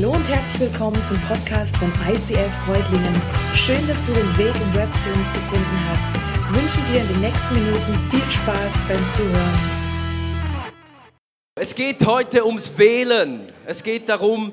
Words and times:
Hallo 0.00 0.12
und 0.12 0.28
herzlich 0.28 0.60
willkommen 0.60 1.02
zum 1.02 1.20
Podcast 1.22 1.76
von 1.76 1.92
ICF 2.08 2.54
Freudlingen. 2.64 3.20
Schön, 3.52 3.84
dass 3.88 4.04
du 4.04 4.12
den 4.12 4.38
Weg 4.38 4.54
im 4.54 4.74
Web 4.74 4.96
zu 4.96 5.10
uns 5.10 5.32
gefunden 5.32 5.88
hast. 5.90 6.12
Ich 6.14 6.62
wünsche 6.62 6.92
dir 6.92 7.00
in 7.00 7.08
den 7.08 7.20
nächsten 7.20 7.54
Minuten 7.54 7.98
viel 8.08 8.30
Spaß 8.30 8.74
beim 8.86 9.08
Zuhören. 9.08 9.58
Es 11.56 11.74
geht 11.74 12.06
heute 12.06 12.46
ums 12.46 12.78
Wählen. 12.78 13.40
Es 13.66 13.82
geht 13.82 14.08
darum, 14.08 14.52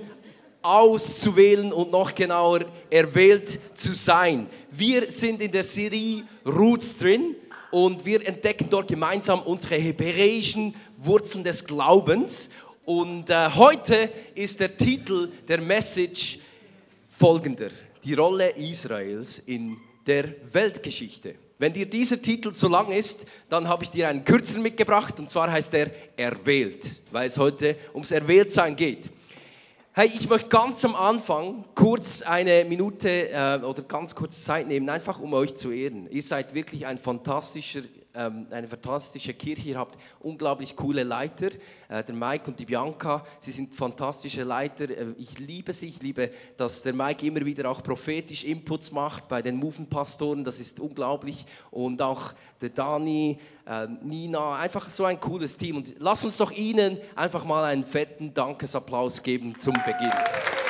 auszuwählen 0.64 1.72
und 1.72 1.92
noch 1.92 2.16
genauer 2.16 2.62
erwählt 2.90 3.78
zu 3.78 3.94
sein. 3.94 4.48
Wir 4.72 5.12
sind 5.12 5.44
in 5.44 5.52
der 5.52 5.64
Serie 5.64 6.24
Roots 6.44 6.98
drin 6.98 7.36
und 7.70 8.04
wir 8.04 8.28
entdecken 8.28 8.66
dort 8.72 8.88
gemeinsam 8.88 9.42
unsere 9.42 9.76
hebräischen 9.76 10.74
Wurzeln 10.98 11.44
des 11.44 11.66
Glaubens. 11.66 12.50
Und 12.86 13.32
äh, 13.32 13.50
heute 13.50 14.12
ist 14.36 14.60
der 14.60 14.78
Titel 14.78 15.32
der 15.48 15.60
Message 15.60 16.40
folgender. 17.08 17.70
Die 18.04 18.14
Rolle 18.14 18.50
Israels 18.52 19.40
in 19.40 19.76
der 20.06 20.26
Weltgeschichte. 20.54 21.34
Wenn 21.58 21.74
dir 21.74 21.88
dieser 21.88 22.22
Titel 22.22 22.54
zu 22.54 22.68
lang 22.68 22.92
ist, 22.92 23.26
dann 23.50 23.68
habe 23.68 23.86
ich 23.86 23.90
dir 23.90 24.08
einen 24.08 24.24
kürzeren 24.24 24.62
mitgebracht 24.62 25.20
und 25.20 25.32
zwar 25.32 25.52
heißt 25.52 25.74
er 25.74 25.90
Erwählt, 26.16 27.02
weil 27.12 27.26
es 27.26 27.40
heute 27.40 27.76
ums 27.94 28.12
Erwähltsein 28.12 28.76
geht. 28.76 29.10
Hey, 29.94 30.08
ich 30.08 30.30
möchte 30.30 30.50
ganz 30.50 30.86
am 30.86 30.94
Anfang 30.94 31.66
kurz 31.74 32.22
eine 32.22 32.66
Minute 32.66 33.30
äh, 33.30 33.62
oder 33.64 33.82
ganz 33.82 34.14
kurz 34.14 34.44
Zeit 34.44 34.68
nehmen, 34.68 34.90
einfach 34.90 35.20
um 35.20 35.34
euch 35.34 35.56
zu 35.56 35.72
ehren. 35.72 36.08
Ihr 36.12 36.22
seid 36.22 36.54
wirklich 36.54 36.86
ein 36.86 37.00
fantastischer 37.00 37.82
eine 38.16 38.68
fantastische 38.68 39.34
Kirche. 39.34 39.70
Ihr 39.70 39.80
habt 39.80 39.98
unglaublich 40.20 40.76
coole 40.76 41.04
Leiter, 41.04 41.48
äh, 41.90 42.04
der 42.04 42.16
Mike 42.16 42.50
und 42.50 42.60
die 42.60 42.66
Bianca. 42.66 43.26
Sie 43.40 43.52
sind 43.52 43.76
fantastische 43.76 44.44
Leiter. 44.44 44.90
Äh, 44.90 45.14
ich 45.18 45.40
liebe 45.40 45.74
sie. 45.74 45.88
Ich 45.90 46.02
liebe, 46.02 46.32
dass 46.58 46.84
der 46.84 46.94
Mike 46.94 47.26
immer 47.26 47.46
wieder 47.46 47.70
auch 47.70 47.84
prophetisch 47.84 48.44
Inputs 48.44 48.92
macht 48.92 49.28
bei 49.28 49.42
den 49.42 49.58
Movement-Pastoren. 49.58 50.44
Das 50.44 50.60
ist 50.60 50.80
unglaublich. 50.80 51.46
Und 51.72 52.02
auch 52.02 52.34
der 52.62 52.70
Dani, 52.70 53.38
äh, 53.66 53.88
Nina, 54.04 54.58
einfach 54.58 54.90
so 54.90 55.06
ein 55.06 55.20
cooles 55.20 55.58
Team. 55.58 55.78
Und 55.78 55.96
lass 56.00 56.24
uns 56.24 56.38
doch 56.38 56.52
ihnen 56.52 56.98
einfach 57.16 57.44
mal 57.46 57.64
einen 57.64 57.84
fetten 57.84 58.34
Dankesapplaus 58.34 59.22
geben 59.22 59.60
zum 59.60 59.74
Beginn. 59.74 60.65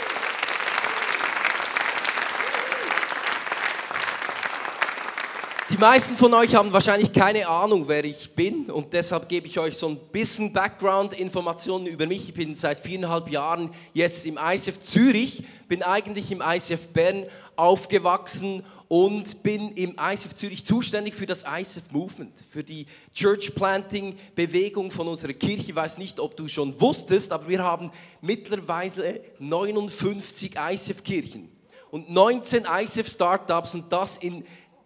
Die 5.72 5.78
meisten 5.78 6.16
von 6.16 6.32
euch 6.36 6.54
haben 6.54 6.72
wahrscheinlich 6.74 7.12
keine 7.12 7.48
Ahnung, 7.48 7.88
wer 7.88 8.06
ich 8.06 8.36
bin 8.36 8.70
und 8.70 8.94
deshalb 8.94 9.28
gebe 9.28 9.48
ich 9.48 9.58
euch 9.58 9.76
so 9.76 9.88
ein 9.88 9.98
bisschen 10.12 10.54
Background-Informationen 10.54 11.88
über 11.88 12.06
mich. 12.06 12.30
Ich 12.30 12.36
bin 12.36 12.54
seit 12.54 12.80
viereinhalb 12.80 13.32
Jahren 13.32 13.72
jetzt 13.92 14.28
im 14.28 14.38
ICF 14.38 14.80
Zürich, 14.80 15.44
bin 15.68 15.82
eigentlich 15.82 16.32
im 16.32 16.44
ICF 16.46 16.90
Bern 16.90 17.26
aufgewachsen 17.56 18.64
und 18.90 19.42
bin 19.42 19.72
im 19.72 19.96
ICF 20.00 20.36
Zürich 20.36 20.64
zuständig 20.64 21.16
für 21.16 21.26
das 21.26 21.44
ICF 21.44 21.92
Movement, 21.92 22.34
für 22.48 22.64
die 22.64 22.86
Church 23.16 23.56
Planting 23.56 24.16
Bewegung 24.36 24.92
von 24.92 25.08
unserer 25.08 25.34
Kirche. 25.34 25.72
Ich 25.72 25.76
weiß 25.76 25.98
nicht, 25.98 26.20
ob 26.20 26.38
du 26.38 26.48
schon 26.48 26.80
wusstest, 26.80 27.32
aber 27.32 27.50
wir 27.50 27.64
haben 27.64 27.90
mittlerweile 28.22 29.20
59 29.40 30.58
ICF 30.58 31.04
Kirchen 31.04 31.50
und 31.90 32.12
19 32.12 32.66
ICF 32.66 33.10
Startups 33.10 33.74
und 33.74 33.92
das 33.92 34.18
in 34.18 34.46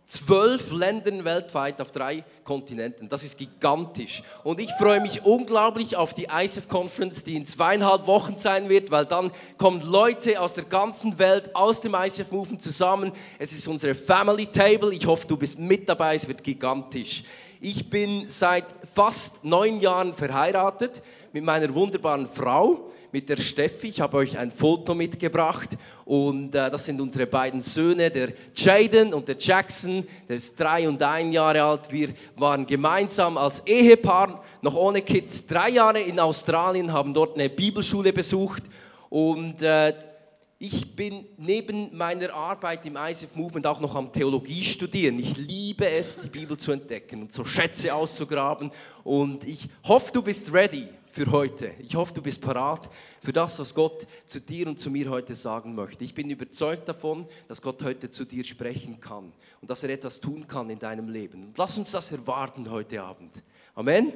zwölf 0.09 0.71
Ländern 0.71 1.23
weltweit 1.23 1.79
auf 1.79 1.91
drei 1.91 2.23
Kontinenten. 2.43 3.07
Das 3.07 3.23
ist 3.23 3.37
gigantisch. 3.37 4.23
Und 4.43 4.59
ich 4.59 4.71
freue 4.73 4.99
mich 4.99 5.23
unglaublich 5.23 5.95
auf 5.95 6.15
die 6.15 6.25
ISF 6.25 6.67
Conference, 6.67 7.23
die 7.23 7.35
in 7.35 7.45
zweieinhalb 7.45 8.07
Wochen 8.07 8.37
sein 8.37 8.69
wird, 8.69 8.89
weil 8.89 9.05
dann 9.05 9.31
kommen 9.57 9.81
Leute 9.81 10.41
aus 10.41 10.55
der 10.55 10.63
ganzen 10.63 11.19
Welt, 11.19 11.55
aus 11.55 11.81
dem 11.81 11.93
ISF 11.93 12.31
Movement 12.31 12.61
zusammen. 12.61 13.11
Es 13.37 13.51
ist 13.51 13.67
unsere 13.67 13.93
Family 13.93 14.47
Table. 14.47 14.93
Ich 14.93 15.05
hoffe, 15.05 15.27
du 15.27 15.37
bist 15.37 15.59
mit 15.59 15.87
dabei. 15.87 16.15
Es 16.15 16.27
wird 16.27 16.43
gigantisch. 16.43 17.23
Ich 17.61 17.89
bin 17.89 18.27
seit 18.29 18.65
fast 18.91 19.45
neun 19.45 19.79
Jahren 19.79 20.13
verheiratet 20.13 21.03
mit 21.33 21.43
meiner 21.43 21.73
wunderbaren 21.75 22.27
Frau 22.27 22.89
mit 23.11 23.29
der 23.29 23.37
Steffi. 23.37 23.87
Ich 23.87 24.01
habe 24.01 24.17
euch 24.17 24.37
ein 24.37 24.51
Foto 24.51 24.93
mitgebracht 24.93 25.69
und 26.05 26.53
äh, 26.55 26.69
das 26.69 26.85
sind 26.85 27.01
unsere 27.01 27.27
beiden 27.27 27.61
Söhne, 27.61 28.09
der 28.09 28.33
Jaden 28.55 29.13
und 29.13 29.27
der 29.27 29.37
Jackson. 29.37 30.05
Der 30.27 30.35
ist 30.35 30.59
drei 30.59 30.87
und 30.87 31.01
ein 31.01 31.31
Jahre 31.31 31.63
alt. 31.63 31.91
Wir 31.91 32.09
waren 32.37 32.65
gemeinsam 32.65 33.37
als 33.37 33.65
Ehepaar, 33.65 34.43
noch 34.61 34.75
ohne 34.75 35.01
Kids, 35.01 35.47
drei 35.47 35.69
Jahre 35.69 35.99
in 35.99 36.19
Australien, 36.19 36.93
haben 36.93 37.13
dort 37.13 37.35
eine 37.35 37.49
Bibelschule 37.49 38.13
besucht 38.13 38.63
und 39.09 39.61
äh, 39.61 39.93
ich 40.61 40.93
bin 40.93 41.25
neben 41.37 41.95
meiner 41.95 42.33
Arbeit 42.33 42.85
im 42.85 42.97
ISF 42.97 43.33
Movement 43.33 43.65
auch 43.65 43.79
noch 43.79 43.95
am 43.95 44.11
Theologie 44.11 44.61
studieren. 44.61 45.17
Ich 45.17 45.37
liebe 45.37 45.89
es, 45.89 46.19
die 46.19 46.27
Bibel 46.27 46.57
zu 46.57 46.73
entdecken 46.73 47.21
und 47.21 47.31
so 47.31 47.45
Schätze 47.45 47.95
auszugraben. 47.95 48.69
Und 49.05 49.47
ich 49.47 49.69
hoffe, 49.85 50.11
du 50.11 50.21
bist 50.21 50.51
ready 50.51 50.89
für 51.09 51.31
heute. 51.31 51.73
Ich 51.79 51.95
hoffe, 51.95 52.13
du 52.13 52.21
bist 52.21 52.41
parat 52.41 52.89
für 53.21 53.33
das, 53.33 53.57
was 53.59 53.73
Gott 53.73 54.05
zu 54.27 54.39
dir 54.39 54.67
und 54.67 54.79
zu 54.79 54.91
mir 54.91 55.09
heute 55.09 55.33
sagen 55.33 55.73
möchte. 55.73 56.03
Ich 56.03 56.13
bin 56.13 56.29
überzeugt 56.29 56.87
davon, 56.87 57.27
dass 57.47 57.61
Gott 57.61 57.83
heute 57.83 58.09
zu 58.09 58.25
dir 58.25 58.43
sprechen 58.43 59.01
kann 59.01 59.33
und 59.59 59.69
dass 59.69 59.83
er 59.83 59.89
etwas 59.89 60.21
tun 60.21 60.47
kann 60.47 60.69
in 60.69 60.77
deinem 60.77 61.09
Leben. 61.09 61.47
Und 61.47 61.57
lass 61.57 61.77
uns 61.77 61.91
das 61.91 62.11
erwarten 62.11 62.69
heute 62.69 63.01
Abend. 63.01 63.31
Amen. 63.73 64.13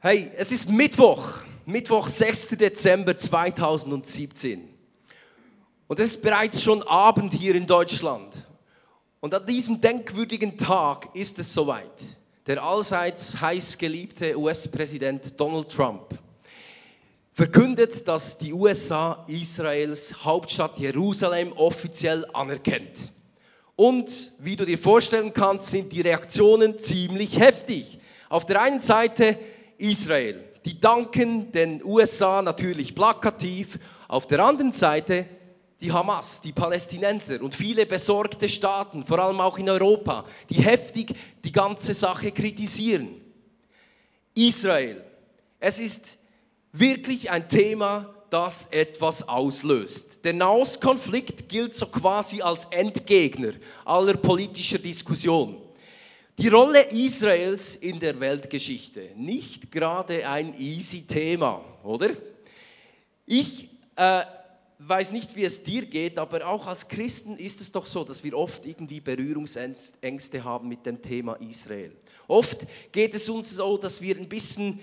Hey, 0.00 0.32
es 0.36 0.50
ist 0.50 0.68
Mittwoch, 0.68 1.28
Mittwoch, 1.64 2.08
6. 2.08 2.48
Dezember 2.48 3.16
2017. 3.16 4.68
Und 5.86 6.00
es 6.00 6.16
ist 6.16 6.22
bereits 6.22 6.60
schon 6.60 6.82
Abend 6.82 7.34
hier 7.34 7.54
in 7.54 7.66
Deutschland. 7.66 8.34
Und 9.20 9.32
an 9.32 9.46
diesem 9.46 9.80
denkwürdigen 9.80 10.58
Tag 10.58 11.14
ist 11.14 11.38
es 11.38 11.54
soweit 11.54 11.86
der 12.46 12.62
allseits 12.62 13.40
heiß 13.40 13.78
geliebte 13.78 14.36
US-Präsident 14.36 15.38
Donald 15.38 15.68
Trump 15.70 16.18
verkündet, 17.32 18.06
dass 18.06 18.36
die 18.38 18.52
USA 18.52 19.24
Israels 19.26 20.24
Hauptstadt 20.24 20.78
Jerusalem 20.78 21.52
offiziell 21.52 22.26
anerkennt. 22.32 23.12
Und 23.74 24.32
wie 24.38 24.54
du 24.54 24.66
dir 24.66 24.78
vorstellen 24.78 25.32
kannst, 25.32 25.70
sind 25.70 25.92
die 25.92 26.02
Reaktionen 26.02 26.78
ziemlich 26.78 27.38
heftig. 27.38 27.98
Auf 28.28 28.44
der 28.44 28.60
einen 28.60 28.80
Seite 28.80 29.38
Israel, 29.78 30.44
die 30.64 30.78
danken 30.78 31.50
den 31.52 31.82
USA 31.82 32.42
natürlich 32.42 32.94
plakativ, 32.94 33.78
auf 34.08 34.26
der 34.26 34.44
anderen 34.44 34.72
Seite 34.72 35.26
die 35.82 35.92
Hamas, 35.92 36.40
die 36.40 36.52
Palästinenser 36.52 37.42
und 37.42 37.54
viele 37.54 37.84
besorgte 37.86 38.48
Staaten, 38.48 39.04
vor 39.04 39.18
allem 39.18 39.40
auch 39.40 39.58
in 39.58 39.68
Europa, 39.68 40.24
die 40.48 40.62
heftig 40.62 41.14
die 41.42 41.52
ganze 41.52 41.92
Sache 41.92 42.30
kritisieren. 42.30 43.20
Israel. 44.34 45.02
Es 45.58 45.80
ist 45.80 46.18
wirklich 46.72 47.30
ein 47.30 47.48
Thema, 47.48 48.14
das 48.30 48.66
etwas 48.66 49.28
auslöst. 49.28 50.24
Der 50.24 50.32
Nahostkonflikt 50.32 51.48
gilt 51.48 51.74
so 51.74 51.86
quasi 51.86 52.40
als 52.40 52.64
Endgegner 52.66 53.52
aller 53.84 54.14
politischer 54.14 54.78
Diskussion. 54.78 55.60
Die 56.38 56.48
Rolle 56.48 56.82
Israels 56.90 57.76
in 57.76 58.00
der 58.00 58.18
Weltgeschichte, 58.18 59.10
nicht 59.16 59.70
gerade 59.70 60.26
ein 60.26 60.58
easy 60.58 61.06
Thema, 61.06 61.62
oder? 61.82 62.10
Ich 63.26 63.68
äh, 63.96 64.22
weiß 64.88 65.12
nicht, 65.12 65.36
wie 65.36 65.44
es 65.44 65.62
dir 65.62 65.86
geht, 65.86 66.18
aber 66.18 66.46
auch 66.46 66.66
als 66.66 66.88
Christen 66.88 67.36
ist 67.36 67.60
es 67.60 67.72
doch 67.72 67.86
so, 67.86 68.04
dass 68.04 68.24
wir 68.24 68.36
oft 68.36 68.66
irgendwie 68.66 69.00
Berührungsängste 69.00 70.44
haben 70.44 70.68
mit 70.68 70.86
dem 70.86 71.00
Thema 71.00 71.34
Israel. 71.34 71.92
Oft 72.28 72.66
geht 72.90 73.14
es 73.14 73.28
uns 73.28 73.50
so, 73.50 73.76
dass 73.76 74.00
wir 74.00 74.16
ein 74.16 74.28
bisschen, 74.28 74.80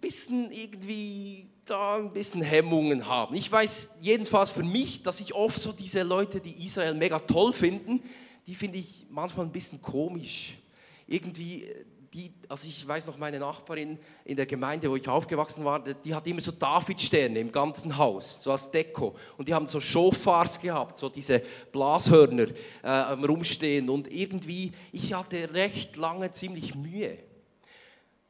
bisschen 0.00 0.50
irgendwie 0.52 1.46
da 1.64 1.96
ein 1.96 2.12
bisschen 2.12 2.42
Hemmungen 2.42 3.06
haben. 3.06 3.34
Ich 3.34 3.50
weiß 3.50 3.96
jedenfalls 4.00 4.50
für 4.50 4.64
mich, 4.64 5.02
dass 5.02 5.20
ich 5.20 5.34
oft 5.34 5.60
so 5.60 5.72
diese 5.72 6.02
Leute, 6.02 6.40
die 6.40 6.64
Israel 6.64 6.94
mega 6.94 7.18
toll 7.18 7.52
finden, 7.52 8.02
die 8.46 8.54
finde 8.54 8.78
ich 8.78 9.06
manchmal 9.08 9.46
ein 9.46 9.52
bisschen 9.52 9.80
komisch. 9.80 10.58
Irgendwie 11.06 11.68
die, 12.12 12.30
also 12.48 12.68
ich 12.68 12.86
weiß 12.86 13.06
noch, 13.06 13.16
meine 13.16 13.38
Nachbarin 13.38 13.98
in 14.24 14.36
der 14.36 14.44
Gemeinde, 14.44 14.90
wo 14.90 14.96
ich 14.96 15.08
aufgewachsen 15.08 15.64
war, 15.64 15.80
die 15.80 16.14
hat 16.14 16.26
immer 16.26 16.42
so 16.42 16.52
Davidsterne 16.52 17.38
im 17.38 17.50
ganzen 17.50 17.96
Haus, 17.96 18.42
so 18.42 18.52
als 18.52 18.70
Deko. 18.70 19.14
Und 19.38 19.48
die 19.48 19.54
haben 19.54 19.66
so 19.66 19.80
Shofars 19.80 20.60
gehabt, 20.60 20.98
so 20.98 21.08
diese 21.08 21.40
Blashörner 21.70 22.48
äh, 22.82 22.90
rumstehen. 22.90 23.88
Und 23.88 24.12
irgendwie, 24.12 24.72
ich 24.92 25.14
hatte 25.14 25.52
recht 25.54 25.96
lange 25.96 26.30
ziemlich 26.32 26.74
Mühe. 26.74 27.16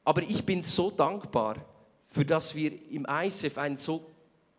Aber 0.05 0.23
ich 0.23 0.45
bin 0.47 0.63
so 0.63 0.91
dankbar, 0.91 1.57
für 2.07 2.25
dass 2.25 2.55
wir 2.55 2.73
im 2.91 3.07
ISF 3.07 3.59
einen 3.59 3.77
so 3.77 4.07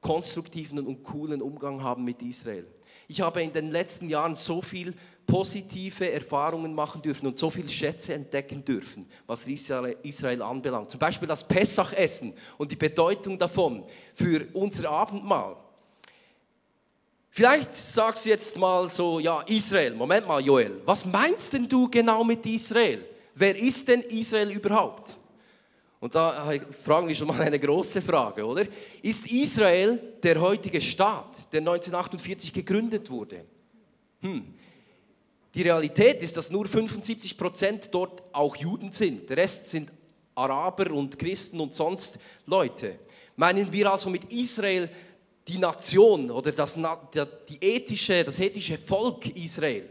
konstruktiven 0.02 0.86
und 0.86 1.02
coolen 1.04 1.42
Umgang 1.42 1.82
haben 1.82 2.04
mit 2.04 2.22
Israel. 2.22 2.68
Ich 3.08 3.22
habe 3.22 3.42
in 3.42 3.54
den 3.54 3.72
letzten 3.72 4.10
Jahren 4.10 4.36
so 4.36 4.62
viel 4.62 4.94
positive 5.26 6.12
Erfahrungen 6.12 6.74
machen 6.74 7.02
dürfen 7.02 7.28
und 7.28 7.38
so 7.38 7.50
viele 7.50 7.70
Schätze 7.70 8.14
entdecken 8.14 8.64
dürfen, 8.64 9.08
was 9.26 9.48
Israel, 9.48 10.42
anbelangt. 10.42 10.92
Zum 10.92 11.00
Beispiel 11.00 11.28
das 11.28 11.48
Pessachessen 11.48 12.34
und 12.58 12.72
die 12.72 12.76
Bedeutung 12.76 13.38
davon 13.38 13.84
für 14.14 14.48
unser 14.54 14.90
Abendmahl. 14.90 15.56
Vielleicht 17.30 17.74
sagst 17.74 18.26
du 18.26 18.30
jetzt 18.30 18.58
mal 18.60 18.88
so, 18.88 19.20
ja, 19.20 19.42
Israel, 19.48 19.96
Moment 19.96 20.28
mal, 20.28 20.40
Joel, 20.40 20.82
was 20.86 21.06
meinst 21.06 21.54
denn 21.54 21.68
du 21.68 21.90
genau 21.90 22.24
mit 22.24 22.46
Israel? 22.46 23.04
Wer 23.34 23.58
ist 23.58 23.88
denn 23.88 24.02
Israel 24.02 24.52
überhaupt? 24.52 25.18
Und 26.00 26.14
da 26.14 26.54
fragen 26.84 27.08
wir 27.08 27.16
schon 27.16 27.30
mal 27.30 27.42
eine 27.42 27.58
große 27.58 28.02
Frage, 28.02 28.46
oder? 28.46 28.66
Ist 29.02 29.32
Israel 29.32 29.98
der 30.22 30.40
heutige 30.42 30.82
Staat, 30.82 31.52
der 31.54 31.62
1948 31.62 32.54
gegründet 32.54 33.10
wurde? 33.10 33.46
Hm. 34.20 34.54
Die 35.56 35.62
Realität 35.62 36.24
ist, 36.24 36.36
dass 36.36 36.50
nur 36.50 36.68
75 36.68 37.38
Prozent 37.38 37.90
dort 37.92 38.24
auch 38.32 38.56
Juden 38.56 38.92
sind. 38.92 39.30
Der 39.30 39.38
Rest 39.38 39.70
sind 39.70 39.92
Araber 40.34 40.92
und 40.92 41.20
Christen 41.20 41.60
und 41.60 41.76
sonst 41.76 42.20
Leute. 42.48 43.00
Meinen 43.36 43.72
wir 43.72 43.92
also 43.92 44.10
mit 44.10 44.32
Israel 44.34 44.90
die 45.48 45.60
Nation 45.60 46.32
oder 46.32 46.52
das, 46.52 46.80
die 47.50 47.58
ethische, 47.62 48.24
das 48.24 48.40
ethische 48.40 48.78
Volk 48.78 49.36
Israel? 49.36 49.90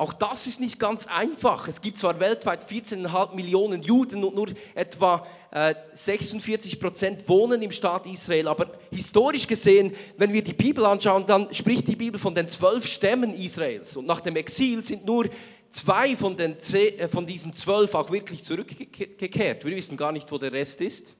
Auch 0.00 0.14
das 0.14 0.46
ist 0.46 0.60
nicht 0.60 0.78
ganz 0.78 1.08
einfach. 1.08 1.68
Es 1.68 1.82
gibt 1.82 1.98
zwar 1.98 2.18
weltweit 2.20 2.66
14,5 2.66 3.34
Millionen 3.34 3.82
Juden 3.82 4.24
und 4.24 4.34
nur 4.34 4.48
etwa 4.74 5.26
äh, 5.50 5.74
46 5.92 6.80
Prozent 6.80 7.28
wohnen 7.28 7.60
im 7.60 7.70
Staat 7.70 8.06
Israel, 8.06 8.48
aber 8.48 8.78
historisch 8.90 9.46
gesehen, 9.46 9.92
wenn 10.16 10.32
wir 10.32 10.42
die 10.42 10.54
Bibel 10.54 10.86
anschauen, 10.86 11.26
dann 11.26 11.52
spricht 11.52 11.86
die 11.86 11.96
Bibel 11.96 12.18
von 12.18 12.34
den 12.34 12.48
zwölf 12.48 12.86
Stämmen 12.86 13.34
Israels 13.34 13.94
und 13.94 14.06
nach 14.06 14.22
dem 14.22 14.36
Exil 14.36 14.82
sind 14.82 15.04
nur 15.04 15.26
zwei 15.68 16.16
von, 16.16 16.34
den 16.34 16.58
zehn, 16.60 16.98
äh, 16.98 17.06
von 17.06 17.26
diesen 17.26 17.52
zwölf 17.52 17.94
auch 17.94 18.10
wirklich 18.10 18.42
zurückgekehrt. 18.42 19.66
Wir 19.66 19.76
wissen 19.76 19.98
gar 19.98 20.12
nicht, 20.12 20.32
wo 20.32 20.38
der 20.38 20.50
Rest 20.50 20.80
ist. 20.80 21.14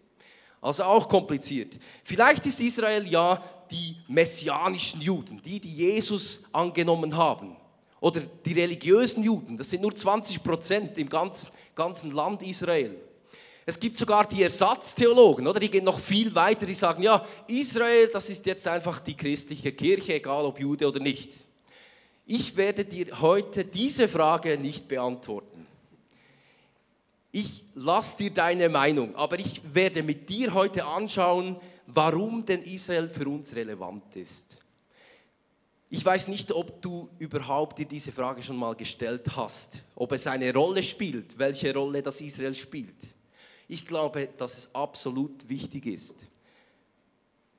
Also 0.63 0.85
auch 0.85 1.07
kompliziert. 1.07 1.79
Vielleicht 2.03 2.47
ist 2.47 2.61
Israel 2.61 3.07
ja 3.07 3.45
die 3.71 3.97
messianischen 4.09 5.03
Juden, 5.03 5.43
die, 5.43 5.61
die 5.61 5.75
Jesus 5.75 6.45
angenommen 6.55 7.15
haben. 7.15 7.59
Oder 8.01 8.21
die 8.21 8.55
religiösen 8.55 9.23
Juden, 9.23 9.57
das 9.57 9.71
sind 9.71 9.83
nur 9.83 9.95
20 9.95 10.43
Prozent 10.43 10.97
im 10.99 11.09
ganz, 11.09 11.53
ganzen 11.75 12.13
Land 12.13 12.43
Israel. 12.43 12.97
Es 13.67 13.79
gibt 13.79 13.99
sogar 13.99 14.27
die 14.27 14.43
Ersatztheologen, 14.43 15.47
oder? 15.47 15.61
Die 15.61 15.71
gehen 15.71 15.85
noch 15.85 15.99
viel 15.99 16.35
weiter, 16.35 16.67
die 16.67 16.75
sagen, 16.75 17.03
ja, 17.03 17.25
Israel, 17.47 18.09
das 18.09 18.31
ist 18.31 18.47
jetzt 18.47 18.67
einfach 18.67 19.01
die 19.01 19.15
christliche 19.15 19.73
Kirche, 19.73 20.15
egal 20.15 20.45
ob 20.47 20.59
Jude 20.59 20.89
oder 20.89 20.99
nicht. 20.99 21.33
Ich 22.27 22.57
werde 22.57 22.85
dir 22.85 23.21
heute 23.21 23.65
diese 23.65 24.09
Frage 24.09 24.57
nicht 24.57 24.89
beantworten. 24.89 25.67
Ich 27.33 27.65
lasse 27.75 28.19
dir 28.19 28.31
deine 28.31 28.69
Meinung, 28.69 29.15
aber 29.15 29.39
ich 29.39 29.61
werde 29.75 30.03
mit 30.03 30.29
dir 30.29 30.55
heute 30.55 30.85
anschauen, 30.85 31.57
warum 31.87 32.45
denn 32.45 32.63
Israel 32.63 33.09
für 33.09 33.29
uns 33.29 33.55
relevant 33.55 34.17
ist. 34.17 34.59
Ich 35.93 36.05
weiß 36.05 36.29
nicht, 36.29 36.53
ob 36.53 36.81
du 36.81 37.11
überhaupt 37.19 37.81
dir 37.81 37.85
diese 37.85 38.13
Frage 38.13 38.45
schon 38.45 38.57
mal 38.57 38.77
gestellt 38.77 39.27
hast, 39.35 39.83
ob 39.97 40.13
es 40.13 40.29
eine 40.29 40.55
Rolle 40.55 40.85
spielt, 40.85 41.37
welche 41.37 41.75
Rolle 41.75 42.01
das 42.01 42.21
Israel 42.21 42.55
spielt. 42.55 42.95
Ich 43.67 43.85
glaube, 43.85 44.29
dass 44.37 44.57
es 44.57 44.75
absolut 44.75 45.49
wichtig 45.49 45.87
ist. 45.87 46.27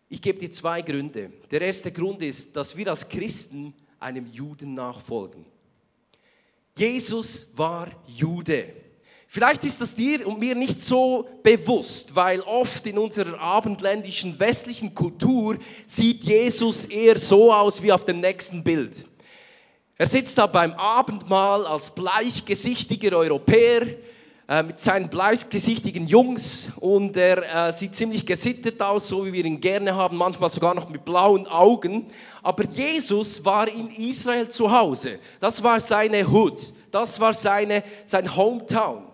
Ich 0.08 0.22
gebe 0.22 0.40
dir 0.40 0.52
zwei 0.52 0.82
Gründe. 0.82 1.32
Der 1.52 1.62
erste 1.62 1.92
Grund 1.92 2.22
ist, 2.22 2.56
dass 2.56 2.76
wir 2.76 2.88
als 2.88 3.08
Christen 3.08 3.74
einem 4.00 4.26
Juden 4.32 4.74
nachfolgen. 4.74 5.46
Jesus 6.78 7.52
war 7.58 7.90
Jude. 8.08 8.81
Vielleicht 9.34 9.64
ist 9.64 9.80
das 9.80 9.96
dir 9.96 10.28
und 10.28 10.40
mir 10.40 10.56
nicht 10.56 10.82
so 10.82 11.26
bewusst, 11.42 12.14
weil 12.18 12.42
oft 12.42 12.86
in 12.86 12.98
unserer 12.98 13.40
abendländischen 13.40 14.38
westlichen 14.38 14.94
Kultur 14.94 15.58
sieht 15.88 16.26
Jesus 16.26 16.84
eher 16.88 17.18
so 17.18 17.54
aus 17.54 17.82
wie 17.82 17.94
auf 17.94 18.04
dem 18.04 18.20
nächsten 18.20 18.62
Bild. 18.62 19.06
Er 19.98 20.08
sitzt 20.08 20.38
da 20.38 20.48
beim 20.48 20.74
Abendmahl 20.74 21.66
als 21.66 21.96
bleichgesichtiger 21.96 23.16
Europäer 23.16 23.88
äh, 24.50 24.64
mit 24.64 24.82
seinen 24.82 25.08
bleichgesichtigen 25.08 26.08
Jungs 26.08 26.74
und 26.82 27.16
er 27.16 27.70
äh, 27.70 27.72
sieht 27.72 27.96
ziemlich 27.96 28.26
gesittet 28.26 28.82
aus, 28.82 29.08
so 29.08 29.26
wie 29.26 29.32
wir 29.32 29.46
ihn 29.46 29.62
gerne 29.62 29.96
haben, 29.96 30.18
manchmal 30.18 30.50
sogar 30.50 30.76
noch 30.76 30.90
mit 30.90 31.06
blauen 31.06 31.48
Augen. 31.48 32.06
Aber 32.44 32.66
Jesus 32.66 33.46
war 33.46 33.70
in 33.70 33.88
Israel 33.88 34.50
zu 34.50 34.70
Hause. 34.70 35.20
Das 35.40 35.64
war 35.64 35.80
seine 35.80 36.30
Hood, 36.30 36.60
das 36.92 37.18
war 37.18 37.34
seine, 37.34 37.82
sein 38.04 38.36
Hometown 38.36 39.11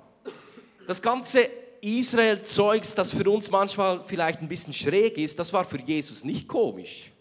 das 0.87 1.01
ganze 1.01 1.47
Israel-Zeugs, 1.81 2.95
das 2.95 3.11
für 3.11 3.29
uns 3.29 3.51
manchmal 3.51 4.01
vielleicht 4.05 4.41
ein 4.41 4.47
bisschen 4.47 4.73
schräg 4.73 5.17
ist, 5.17 5.37
das 5.37 5.51
war 5.51 5.65
für 5.65 5.79
Jesus 5.79 6.23
nicht 6.23 6.47
komisch. 6.47 7.11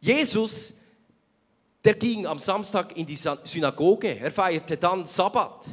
Jesus, 0.00 0.78
der 1.84 1.94
ging 1.94 2.26
am 2.26 2.38
Samstag 2.38 2.96
in 2.96 3.04
die 3.04 3.16
Synagoge, 3.16 4.18
er 4.18 4.30
feierte 4.30 4.76
dann 4.76 5.04
Sabbat, 5.04 5.68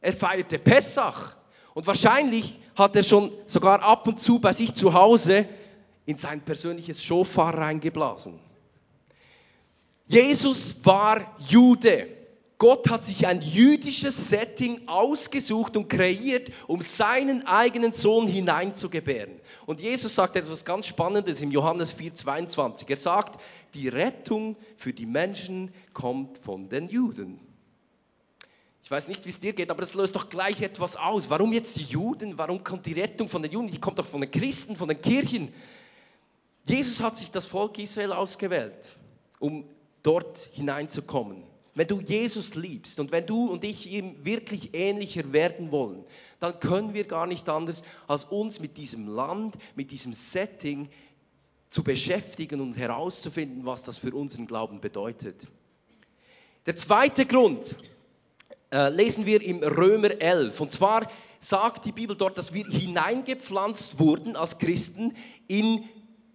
er 0.00 0.12
feierte 0.12 0.58
Pessach 0.58 1.34
und 1.72 1.86
wahrscheinlich 1.86 2.58
hat 2.74 2.96
er 2.96 3.04
schon 3.04 3.32
sogar 3.46 3.80
ab 3.82 4.06
und 4.06 4.20
zu 4.20 4.40
bei 4.40 4.52
sich 4.52 4.74
zu 4.74 4.92
Hause 4.92 5.46
in 6.04 6.16
sein 6.16 6.40
persönliches 6.40 7.02
Schofar 7.02 7.56
reingeblasen. 7.56 8.40
Jesus 10.06 10.84
war 10.84 11.36
Jude. 11.48 12.17
Gott 12.58 12.90
hat 12.90 13.04
sich 13.04 13.24
ein 13.24 13.40
jüdisches 13.40 14.30
Setting 14.30 14.80
ausgesucht 14.88 15.76
und 15.76 15.88
kreiert, 15.88 16.50
um 16.66 16.82
seinen 16.82 17.46
eigenen 17.46 17.92
Sohn 17.92 18.26
hineinzugebären. 18.26 19.40
Und 19.64 19.80
Jesus 19.80 20.16
sagt 20.16 20.34
etwas 20.34 20.64
ganz 20.64 20.88
Spannendes 20.88 21.40
im 21.40 21.52
Johannes 21.52 21.96
4,22. 21.96 22.90
Er 22.90 22.96
sagt, 22.96 23.40
die 23.74 23.86
Rettung 23.86 24.56
für 24.76 24.92
die 24.92 25.06
Menschen 25.06 25.72
kommt 25.94 26.36
von 26.36 26.68
den 26.68 26.88
Juden. 26.88 27.38
Ich 28.82 28.90
weiß 28.90 29.06
nicht, 29.06 29.24
wie 29.24 29.30
es 29.30 29.38
dir 29.38 29.52
geht, 29.52 29.70
aber 29.70 29.82
es 29.82 29.94
löst 29.94 30.16
doch 30.16 30.28
gleich 30.28 30.60
etwas 30.60 30.96
aus. 30.96 31.30
Warum 31.30 31.52
jetzt 31.52 31.76
die 31.76 31.84
Juden? 31.84 32.38
Warum 32.38 32.64
kommt 32.64 32.86
die 32.86 32.94
Rettung 32.94 33.28
von 33.28 33.42
den 33.42 33.52
Juden? 33.52 33.70
Die 33.70 33.78
kommt 33.78 34.00
doch 34.00 34.06
von 34.06 34.20
den 34.20 34.30
Christen, 34.32 34.74
von 34.74 34.88
den 34.88 35.00
Kirchen. 35.00 35.52
Jesus 36.64 37.00
hat 37.00 37.16
sich 37.16 37.30
das 37.30 37.46
Volk 37.46 37.78
Israel 37.78 38.12
ausgewählt, 38.12 38.96
um 39.38 39.64
dort 40.02 40.48
hineinzukommen. 40.54 41.47
Wenn 41.78 41.86
du 41.86 42.00
Jesus 42.00 42.56
liebst 42.56 42.98
und 42.98 43.12
wenn 43.12 43.24
du 43.24 43.52
und 43.52 43.62
ich 43.62 43.88
ihm 43.88 44.16
wirklich 44.24 44.70
ähnlicher 44.74 45.32
werden 45.32 45.70
wollen, 45.70 46.04
dann 46.40 46.58
können 46.58 46.92
wir 46.92 47.04
gar 47.04 47.28
nicht 47.28 47.48
anders, 47.48 47.84
als 48.08 48.24
uns 48.24 48.58
mit 48.58 48.76
diesem 48.76 49.06
Land, 49.06 49.56
mit 49.76 49.92
diesem 49.92 50.12
Setting 50.12 50.88
zu 51.68 51.84
beschäftigen 51.84 52.60
und 52.60 52.72
herauszufinden, 52.72 53.64
was 53.64 53.84
das 53.84 53.96
für 53.96 54.12
unseren 54.12 54.48
Glauben 54.48 54.80
bedeutet. 54.80 55.46
Der 56.66 56.74
zweite 56.74 57.24
Grund 57.24 57.76
äh, 58.72 58.88
lesen 58.88 59.24
wir 59.24 59.40
im 59.40 59.62
Römer 59.62 60.20
11. 60.20 60.60
Und 60.60 60.72
zwar 60.72 61.08
sagt 61.38 61.84
die 61.84 61.92
Bibel 61.92 62.16
dort, 62.16 62.36
dass 62.38 62.52
wir 62.52 62.66
hineingepflanzt 62.66 64.00
wurden 64.00 64.34
als 64.34 64.58
Christen 64.58 65.14
in 65.46 65.84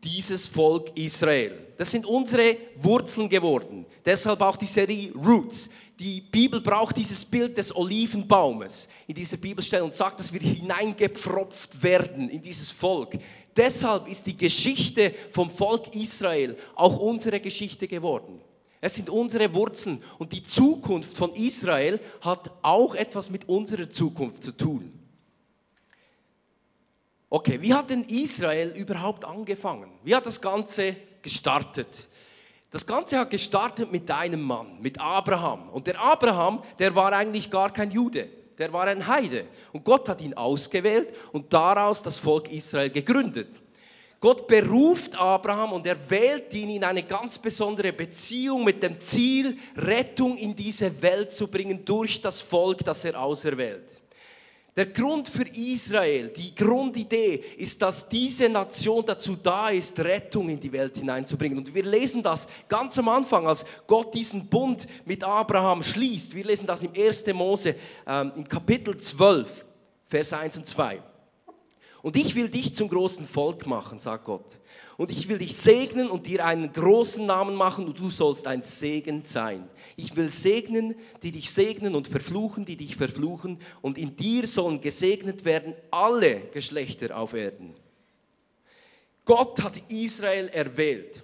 dieses 0.04 0.48
Volk 0.48 0.92
Israel. 0.98 1.64
Das 1.78 1.92
sind 1.92 2.06
unsere 2.06 2.58
Wurzeln 2.78 3.30
geworden. 3.30 3.86
Deshalb 4.06 4.42
auch 4.42 4.58
die 4.58 4.66
Serie 4.66 5.12
Roots. 5.14 5.70
Die 6.00 6.22
Bibel 6.22 6.62
braucht 6.62 6.98
dieses 6.98 7.24
Bild 7.24 7.58
des 7.58 7.76
Olivenbaumes 7.76 8.90
in 9.08 9.16
dieser 9.16 9.38
Bibelstelle 9.38 9.84
und 9.84 9.94
sagt, 9.94 10.20
dass 10.20 10.34
wir 10.34 10.42
hineingepfropft 10.42 11.82
werden 11.82 12.30
in 12.30 12.42
dieses 12.42 12.72
Volk. 12.72 13.18
Deshalb 13.56 14.08
ist 14.08 14.26
die 14.26 14.38
Geschichte 14.38 15.14
vom 15.30 15.50
Volk 15.50 15.96
Israel 15.96 16.58
auch 16.76 16.98
unsere 16.98 17.40
Geschichte 17.40 17.88
geworden. 17.88 18.42
Es 18.82 18.96
sind 18.96 19.10
unsere 19.10 19.54
Wurzeln 19.54 20.04
und 20.18 20.34
die 20.34 20.44
Zukunft 20.44 21.16
von 21.16 21.32
Israel 21.32 22.00
hat 22.22 22.52
auch 22.64 22.96
etwas 22.96 23.30
mit 23.30 23.48
unserer 23.48 23.90
Zukunft 23.90 24.44
zu 24.44 24.52
tun. 24.52 25.03
Okay, 27.34 27.60
wie 27.60 27.74
hat 27.74 27.90
denn 27.90 28.04
Israel 28.04 28.76
überhaupt 28.76 29.26
angefangen? 29.26 29.90
Wie 30.04 30.14
hat 30.14 30.24
das 30.24 30.40
Ganze 30.40 30.96
gestartet? 31.20 32.08
Das 32.70 32.86
Ganze 32.86 33.18
hat 33.18 33.32
gestartet 33.32 33.92
mit 33.92 34.12
einem 34.12 34.44
Mann, 34.44 34.80
mit 34.80 35.02
Abraham. 35.02 35.68
Und 35.70 35.88
der 35.88 36.00
Abraham, 36.00 36.62
der 36.78 36.94
war 36.94 37.12
eigentlich 37.12 37.50
gar 37.50 37.74
kein 37.74 37.90
Jude, 37.90 38.30
der 38.56 38.72
war 38.72 38.86
ein 38.86 39.08
Heide. 39.08 39.48
Und 39.72 39.84
Gott 39.84 40.10
hat 40.10 40.22
ihn 40.22 40.36
ausgewählt 40.36 41.12
und 41.32 41.52
daraus 41.52 42.04
das 42.04 42.20
Volk 42.20 42.52
Israel 42.52 42.92
gegründet. 42.92 43.50
Gott 44.20 44.46
beruft 44.46 45.20
Abraham 45.20 45.74
und 45.74 45.88
er 45.88 45.98
wählt 46.12 46.54
ihn 46.54 46.70
in 46.70 46.84
eine 46.84 47.02
ganz 47.02 47.40
besondere 47.40 47.94
Beziehung 47.94 48.64
mit 48.64 48.84
dem 48.84 49.00
Ziel, 49.00 49.58
Rettung 49.76 50.38
in 50.38 50.56
diese 50.56 51.02
Welt 51.02 51.32
zu 51.32 51.48
bringen 51.48 51.84
durch 51.84 52.22
das 52.22 52.42
Volk, 52.42 52.86
das 52.86 53.04
er 53.06 53.20
auserwählt. 53.20 54.03
Der 54.76 54.88
Grund 54.88 55.28
für 55.28 55.48
Israel, 55.48 56.30
die 56.30 56.56
Grundidee 56.56 57.36
ist, 57.58 57.80
dass 57.80 58.10
diese 58.10 58.50
Nation 58.50 59.06
dazu 59.06 59.36
da 59.36 59.70
ist, 59.70 60.00
Rettung 60.00 60.50
in 60.50 60.60
die 60.60 60.72
Welt 60.72 60.98
hineinzubringen. 60.98 61.60
Und 61.60 61.76
wir 61.76 61.84
lesen 61.84 62.24
das 62.24 62.48
ganz 62.68 62.98
am 62.98 63.08
Anfang, 63.10 63.46
als 63.46 63.66
Gott 63.86 64.16
diesen 64.16 64.48
Bund 64.48 64.88
mit 65.06 65.24
Abraham 65.24 65.84
schließt. 65.84 66.34
Wir 66.34 66.44
lesen 66.44 66.66
das 66.66 66.82
im 66.82 66.92
1. 66.92 67.28
Mose, 67.34 67.76
ähm, 68.08 68.32
im 68.36 68.48
Kapitel 68.48 68.98
12, 68.98 69.64
Vers 70.08 70.34
1 70.34 70.58
und 70.58 70.66
2. 70.66 71.13
Und 72.04 72.18
ich 72.18 72.36
will 72.36 72.50
dich 72.50 72.76
zum 72.76 72.90
großen 72.90 73.26
Volk 73.26 73.66
machen, 73.66 73.98
sagt 73.98 74.26
Gott. 74.26 74.60
Und 74.98 75.10
ich 75.10 75.30
will 75.30 75.38
dich 75.38 75.56
segnen 75.56 76.10
und 76.10 76.28
dir 76.28 76.46
einen 76.46 76.74
großen 76.74 77.26
Namen 77.26 77.56
machen 77.56 77.86
und 77.86 77.98
du 77.98 78.12
sollst 78.12 78.46
ein 78.46 78.62
Segen 78.62 79.22
sein. 79.22 79.70
Ich 79.96 80.14
will 80.18 80.28
segnen, 80.28 80.96
die 81.24 81.32
dich 81.32 81.50
segnen 81.50 81.96
und 81.96 82.10
verfluchen, 82.10 82.66
die 82.66 82.76
dich 82.76 82.98
verfluchen. 82.98 83.58
Und 83.82 83.98
in 83.98 84.18
dir 84.18 84.48
sollen 84.48 84.82
gesegnet 84.82 85.46
werden 85.46 85.76
alle 85.92 86.42
Geschlechter 86.52 87.18
auf 87.18 87.34
Erden. 87.34 87.74
Gott 89.24 89.64
hat 89.64 89.82
Israel 89.90 90.50
erwählt. 90.50 91.24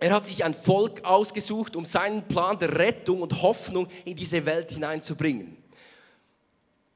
Er 0.00 0.12
hat 0.12 0.26
sich 0.26 0.42
ein 0.42 0.54
Volk 0.54 1.04
ausgesucht, 1.04 1.76
um 1.76 1.86
seinen 1.86 2.26
Plan 2.26 2.58
der 2.58 2.76
Rettung 2.76 3.22
und 3.22 3.42
Hoffnung 3.42 3.86
in 4.04 4.16
diese 4.16 4.44
Welt 4.44 4.72
hineinzubringen. 4.72 5.56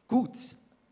Gut, 0.08 0.32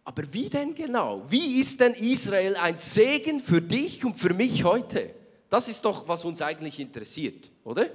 aber 0.05 0.25
wie 0.33 0.49
denn 0.49 0.75
genau? 0.75 1.23
Wie 1.31 1.61
ist 1.61 1.81
denn 1.81 1.95
Israel 1.95 2.57
ein 2.57 2.79
Segen 2.79 3.41
für 3.41 3.63
dich 3.63 4.05
und 4.05 4.15
für 4.15 4.35
mich 4.35 4.65
heute? 4.65 5.15
Das 5.49 5.69
ist 5.69 5.85
doch, 5.85 6.09
was 6.09 6.25
uns 6.25 6.43
eigentlich 6.43 6.81
interessiert, 6.81 7.51
oder? 7.65 7.89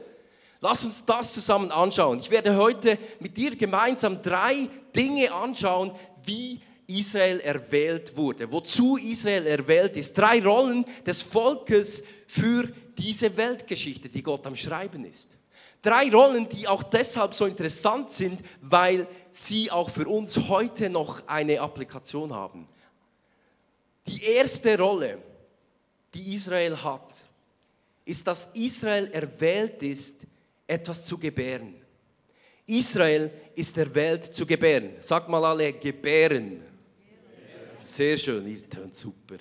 Lass 0.61 0.83
uns 0.85 1.05
das 1.05 1.33
zusammen 1.33 1.71
anschauen. 1.71 2.19
Ich 2.19 2.31
werde 2.31 2.55
heute 2.55 2.97
mit 3.19 3.37
dir 3.37 3.55
gemeinsam 3.55 4.21
drei 4.21 4.69
Dinge 4.95 5.31
anschauen, 5.31 5.91
wie 6.23 6.61
Israel 6.87 7.39
erwählt 7.41 8.15
wurde, 8.15 8.51
wozu 8.51 8.97
Israel 8.97 9.45
erwählt 9.45 9.97
ist. 9.97 10.17
Drei 10.17 10.41
Rollen 10.41 10.85
des 11.05 11.21
Volkes 11.21 12.03
für 12.27 12.69
diese 12.97 13.35
Weltgeschichte, 13.35 14.09
die 14.09 14.23
Gott 14.23 14.47
am 14.47 14.55
Schreiben 14.55 15.05
ist. 15.05 15.36
Drei 15.81 16.09
Rollen, 16.09 16.49
die 16.49 16.67
auch 16.67 16.83
deshalb 16.83 17.33
so 17.33 17.45
interessant 17.45 18.11
sind, 18.11 18.41
weil 18.61 19.07
sie 19.31 19.71
auch 19.71 19.89
für 19.89 20.07
uns 20.07 20.49
heute 20.49 20.89
noch 20.89 21.27
eine 21.27 21.61
Applikation 21.61 22.33
haben. 22.33 22.67
Die 24.07 24.23
erste 24.23 24.77
Rolle, 24.77 25.19
die 26.13 26.33
Israel 26.33 26.75
hat, 26.75 27.23
ist, 28.05 28.25
dass 28.25 28.55
Israel 28.55 29.09
erwählt 29.11 29.83
ist, 29.83 30.25
etwas 30.65 31.05
zu 31.05 31.17
gebären. 31.17 31.75
Israel 32.65 33.31
ist 33.55 33.77
erwählt 33.77 34.25
zu 34.25 34.45
gebären. 34.45 34.91
Sag 34.99 35.29
mal 35.29 35.43
alle, 35.45 35.73
gebären. 35.73 36.63
Sehr 37.79 38.17
schön, 38.17 38.47
ihr 38.47 38.69
tönt 38.69 38.95
super. 38.95 39.37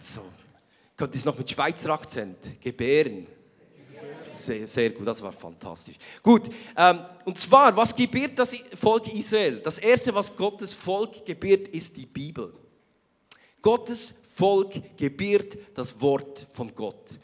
So. 0.00 0.22
Könnt 0.96 1.14
ihr 1.14 1.18
es 1.18 1.24
noch 1.24 1.36
mit 1.36 1.50
Schweizer 1.50 1.90
Akzent? 1.90 2.60
Gebären. 2.60 3.26
Sehr, 4.26 4.66
sehr 4.66 4.90
gut, 4.90 5.06
das 5.06 5.22
war 5.22 5.32
fantastisch. 5.32 5.96
Gut, 6.22 6.50
ähm, 6.76 7.00
und 7.24 7.38
zwar, 7.38 7.76
was 7.76 7.94
gebiert 7.94 8.38
das 8.38 8.54
Volk 8.80 9.12
Israel? 9.12 9.58
Das 9.58 9.78
erste, 9.78 10.14
was 10.14 10.36
Gottes 10.36 10.72
Volk 10.72 11.24
gebiert, 11.24 11.68
ist 11.68 11.96
die 11.96 12.06
Bibel. 12.06 12.52
Gottes 13.62 14.22
Volk 14.34 14.96
gebiert 14.96 15.56
das 15.74 16.00
Wort 16.00 16.46
von 16.52 16.74
Gott. 16.74 17.18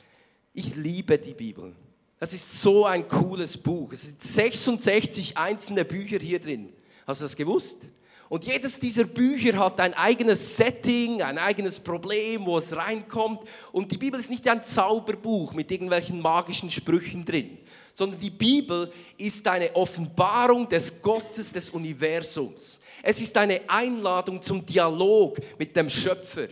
Ich 0.55 0.75
liebe 0.77 1.19
die 1.19 1.35
Bibel. 1.35 1.75
Das 2.19 2.33
ist 2.33 2.61
so 2.61 2.85
ein 2.85 3.09
cooles 3.09 3.57
Buch. 3.57 3.93
Es 3.93 4.03
sind 4.03 4.23
66 4.23 5.37
einzelne 5.39 5.85
Bücher 5.85 6.19
hier 6.19 6.39
drin. 6.39 6.73
Hast 7.07 7.21
du 7.21 7.25
das 7.25 7.37
gewusst? 7.37 7.89
Und 8.31 8.45
jedes 8.45 8.79
dieser 8.79 9.03
Bücher 9.07 9.59
hat 9.59 9.81
ein 9.81 9.93
eigenes 9.95 10.57
Setting, 10.57 11.21
ein 11.21 11.37
eigenes 11.37 11.81
Problem, 11.81 12.47
wo 12.47 12.59
es 12.59 12.77
reinkommt. 12.77 13.43
Und 13.73 13.91
die 13.91 13.99
Bibel 13.99 14.21
ist 14.21 14.31
nicht 14.31 14.47
ein 14.47 14.63
Zauberbuch 14.63 15.53
mit 15.53 15.69
irgendwelchen 15.69 16.21
magischen 16.21 16.71
Sprüchen 16.71 17.25
drin, 17.25 17.59
sondern 17.93 18.21
die 18.21 18.31
Bibel 18.31 18.93
ist 19.19 19.49
eine 19.49 19.75
Offenbarung 19.75 20.69
des 20.69 21.03
Gottes 21.03 21.53
des 21.53 21.71
Universums. 21.71 22.79
Es 23.03 23.21
ist 23.21 23.37
eine 23.37 23.63
Einladung 23.69 24.41
zum 24.41 24.65
Dialog 24.65 25.39
mit 25.59 25.75
dem 25.75 25.91
Schöpfer. 25.91 26.47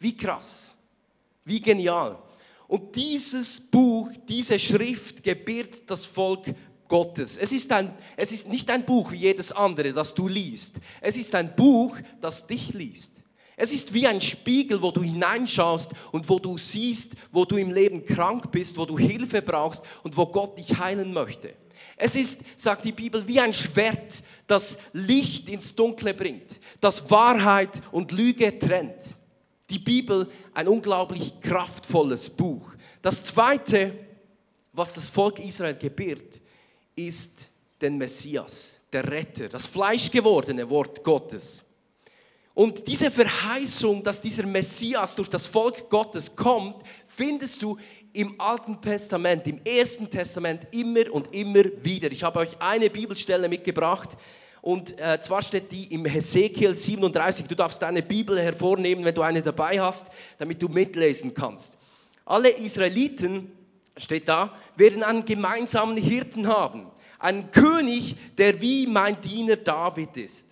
Wie 0.00 0.16
krass, 0.16 0.72
wie 1.44 1.60
genial. 1.60 2.18
Und 2.66 2.96
dieses 2.96 3.60
Buch, 3.60 4.10
diese 4.28 4.58
Schrift 4.58 5.22
gebiert 5.22 5.88
das 5.88 6.04
Volk 6.04 6.52
Gottes. 6.88 7.36
Es 7.36 7.52
ist, 7.52 7.70
ein, 7.72 7.92
es 8.16 8.32
ist 8.32 8.48
nicht 8.48 8.70
ein 8.70 8.84
Buch 8.84 9.12
wie 9.12 9.16
jedes 9.16 9.52
andere, 9.52 9.92
das 9.92 10.14
du 10.14 10.28
liest. 10.28 10.76
Es 11.00 11.16
ist 11.16 11.34
ein 11.34 11.54
Buch, 11.54 11.96
das 12.20 12.46
dich 12.46 12.72
liest. 12.74 13.24
Es 13.56 13.72
ist 13.72 13.94
wie 13.94 14.06
ein 14.06 14.20
Spiegel, 14.20 14.82
wo 14.82 14.90
du 14.90 15.02
hineinschaust 15.02 15.92
und 16.12 16.28
wo 16.28 16.38
du 16.38 16.58
siehst, 16.58 17.14
wo 17.32 17.46
du 17.46 17.56
im 17.56 17.72
Leben 17.72 18.04
krank 18.04 18.52
bist, 18.52 18.76
wo 18.76 18.84
du 18.84 18.98
Hilfe 18.98 19.40
brauchst 19.40 19.82
und 20.02 20.16
wo 20.16 20.26
Gott 20.26 20.58
dich 20.58 20.78
heilen 20.78 21.12
möchte. 21.12 21.54
Es 21.96 22.16
ist, 22.16 22.44
sagt 22.60 22.84
die 22.84 22.92
Bibel, 22.92 23.26
wie 23.26 23.40
ein 23.40 23.54
Schwert, 23.54 24.22
das 24.46 24.78
Licht 24.92 25.48
ins 25.48 25.74
Dunkle 25.74 26.12
bringt, 26.12 26.60
das 26.80 27.10
Wahrheit 27.10 27.80
und 27.92 28.12
Lüge 28.12 28.58
trennt. 28.58 29.16
Die 29.70 29.78
Bibel, 29.78 30.28
ein 30.52 30.68
unglaublich 30.68 31.40
kraftvolles 31.40 32.30
Buch. 32.30 32.70
Das 33.00 33.24
Zweite, 33.24 33.98
was 34.72 34.92
das 34.92 35.08
Volk 35.08 35.38
Israel 35.38 35.74
gebiert, 35.74 36.40
ist 36.96 37.50
den 37.80 37.98
Messias, 37.98 38.80
der 38.92 39.08
Retter, 39.10 39.48
das 39.48 39.66
fleischgewordene 39.66 40.68
Wort 40.68 41.04
Gottes. 41.04 41.62
Und 42.54 42.88
diese 42.88 43.10
Verheißung, 43.10 44.02
dass 44.02 44.22
dieser 44.22 44.46
Messias 44.46 45.14
durch 45.14 45.28
das 45.28 45.46
Volk 45.46 45.90
Gottes 45.90 46.34
kommt, 46.34 46.76
findest 47.06 47.62
du 47.62 47.76
im 48.14 48.40
Alten 48.40 48.80
Testament, 48.80 49.46
im 49.46 49.60
Ersten 49.62 50.10
Testament 50.10 50.66
immer 50.70 51.12
und 51.12 51.34
immer 51.34 51.64
wieder. 51.82 52.10
Ich 52.10 52.22
habe 52.22 52.38
euch 52.38 52.58
eine 52.58 52.88
Bibelstelle 52.88 53.46
mitgebracht 53.46 54.16
und 54.62 54.98
äh, 54.98 55.20
zwar 55.20 55.42
steht 55.42 55.70
die 55.70 55.92
im 55.92 56.06
Hesekiel 56.06 56.74
37. 56.74 57.46
Du 57.46 57.54
darfst 57.54 57.82
deine 57.82 58.02
Bibel 58.02 58.40
hervornehmen, 58.40 59.04
wenn 59.04 59.14
du 59.14 59.20
eine 59.20 59.42
dabei 59.42 59.78
hast, 59.78 60.06
damit 60.38 60.62
du 60.62 60.68
mitlesen 60.68 61.34
kannst. 61.34 61.76
Alle 62.24 62.48
Israeliten 62.48 63.52
steht 63.96 64.28
da, 64.28 64.52
werden 64.76 65.02
einen 65.02 65.24
gemeinsamen 65.24 65.96
Hirten 65.96 66.48
haben. 66.48 66.86
Einen 67.18 67.50
König, 67.50 68.16
der 68.36 68.60
wie 68.60 68.86
mein 68.86 69.20
Diener 69.20 69.56
David 69.56 70.16
ist. 70.16 70.50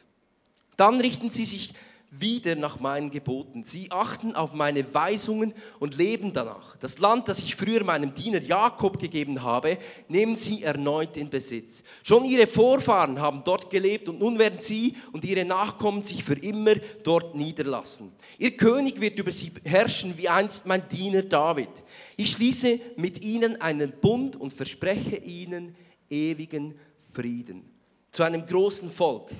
Dann 0.77 1.01
richten 1.01 1.31
sie 1.31 1.45
sich 1.45 1.75
wieder 2.21 2.55
nach 2.55 2.81
meinen 2.81 3.11
Geboten. 3.11 3.65
Sie 3.65 3.91
achten 3.91 4.35
auf 4.35 4.55
meine 4.55 4.95
Weisungen 4.95 5.53
und 5.81 5.97
leben 5.97 6.33
danach. 6.33 6.77
Das 6.77 6.99
Land, 6.99 7.29
das 7.29 7.41
ich 7.41 7.57
früher 7.57 7.85
meinem 7.85 8.15
Diener 8.15 8.41
Jakob 8.41 8.99
gegeben 8.99 9.43
habe, 9.43 9.79
nehmen 10.09 10.37
sie 10.37 10.63
erneut 10.63 11.17
in 11.17 11.31
Besitz. 11.31 11.85
Schon 12.03 12.25
ihre 12.25 12.47
Vorfahren 12.47 13.21
haben 13.21 13.43
dort 13.45 13.71
gelebt 13.71 14.09
und 14.09 14.21
nun 14.21 14.39
werden 14.39 14.61
sie 14.61 14.95
und 15.13 15.25
ihre 15.25 15.45
Nachkommen 15.45 16.05
sich 16.05 16.23
für 16.23 16.39
immer 16.39 16.75
dort 17.03 17.35
niederlassen. 17.35 18.13
Ihr 18.39 18.57
König 18.57 19.01
wird 19.01 19.19
über 19.19 19.33
sie 19.33 19.53
herrschen 19.65 20.17
wie 20.17 20.29
einst 20.29 20.67
mein 20.67 20.89
Diener 20.89 21.23
David. 21.23 21.71
Ich 22.17 22.33
schließe 22.33 22.81
mit 22.97 23.25
ihnen 23.25 23.61
einen 23.61 23.93
Bund 24.01 24.37
und 24.37 24.53
verspreche 24.53 25.17
ihnen 25.17 25.75
ewigen 26.11 26.75
Frieden. 27.13 27.65
Zu 28.13 28.23
einem 28.23 28.47
großen 28.47 28.91
Volk 28.91 29.31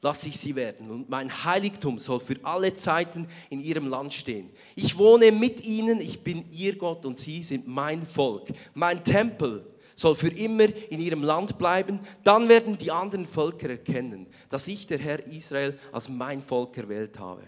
lasse 0.00 0.28
ich 0.28 0.38
sie 0.38 0.54
werden 0.54 0.90
und 0.90 1.08
mein 1.08 1.44
Heiligtum 1.44 1.98
soll 1.98 2.20
für 2.20 2.36
alle 2.44 2.74
Zeiten 2.74 3.26
in 3.50 3.60
ihrem 3.60 3.88
Land 3.88 4.12
stehen. 4.12 4.50
Ich 4.76 4.96
wohne 4.96 5.32
mit 5.32 5.64
ihnen, 5.64 6.00
ich 6.00 6.22
bin 6.22 6.44
ihr 6.52 6.76
Gott 6.76 7.04
und 7.04 7.18
sie 7.18 7.42
sind 7.42 7.66
mein 7.66 8.06
Volk. 8.06 8.48
Mein 8.74 9.02
Tempel 9.02 9.66
soll 9.96 10.14
für 10.14 10.28
immer 10.28 10.66
in 10.90 11.00
ihrem 11.00 11.24
Land 11.24 11.58
bleiben. 11.58 11.98
Dann 12.22 12.48
werden 12.48 12.78
die 12.78 12.92
anderen 12.92 13.26
Völker 13.26 13.70
erkennen, 13.70 14.26
dass 14.48 14.68
ich, 14.68 14.86
der 14.86 14.98
Herr 14.98 15.26
Israel, 15.26 15.76
als 15.90 16.08
mein 16.08 16.40
Volk 16.40 16.76
erwählt 16.76 17.18
habe. 17.18 17.42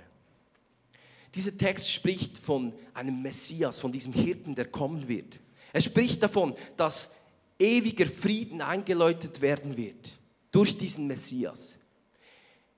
Dieser 1.34 1.56
Text 1.56 1.92
spricht 1.92 2.36
von 2.36 2.72
einem 2.92 3.22
Messias, 3.22 3.78
von 3.78 3.92
diesem 3.92 4.12
Hirten, 4.12 4.56
der 4.56 4.64
kommen 4.64 5.06
wird. 5.06 5.38
Er 5.72 5.80
spricht 5.80 6.20
davon, 6.24 6.56
dass 6.76 7.20
ewiger 7.60 8.06
Frieden 8.06 8.60
eingeläutet 8.60 9.40
werden 9.40 9.76
wird 9.76 10.18
durch 10.50 10.76
diesen 10.76 11.06
Messias. 11.06 11.79